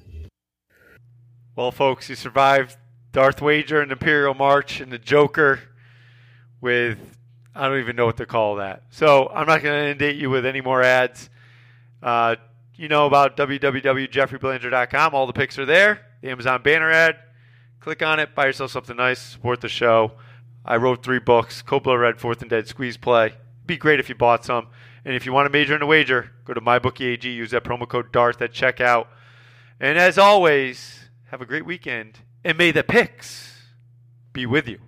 [1.61, 2.79] Well, folks, you survived
[3.13, 5.61] Darth Wager and Imperial March and the Joker
[6.63, 7.19] with,
[7.55, 8.85] I don't even know what to call that.
[8.89, 11.29] So I'm not going to inundate you with any more ads.
[12.03, 12.37] Uh,
[12.77, 15.15] you know about www.jeffreybelanger.com.
[15.15, 16.01] All the picks are there.
[16.23, 17.17] The Amazon banner ad.
[17.81, 20.13] Click on it, buy yourself something nice, support the show.
[20.65, 23.35] I wrote three books Code Blood Red, Fourth and Dead, Squeeze Play.
[23.67, 24.69] Be great if you bought some.
[25.05, 27.87] And if you want to major in a wager, go to MyBookieAG, use that promo
[27.87, 29.09] code DARTH at checkout.
[29.79, 31.00] And as always,
[31.31, 33.55] have a great weekend, and may the picks
[34.33, 34.81] be with you.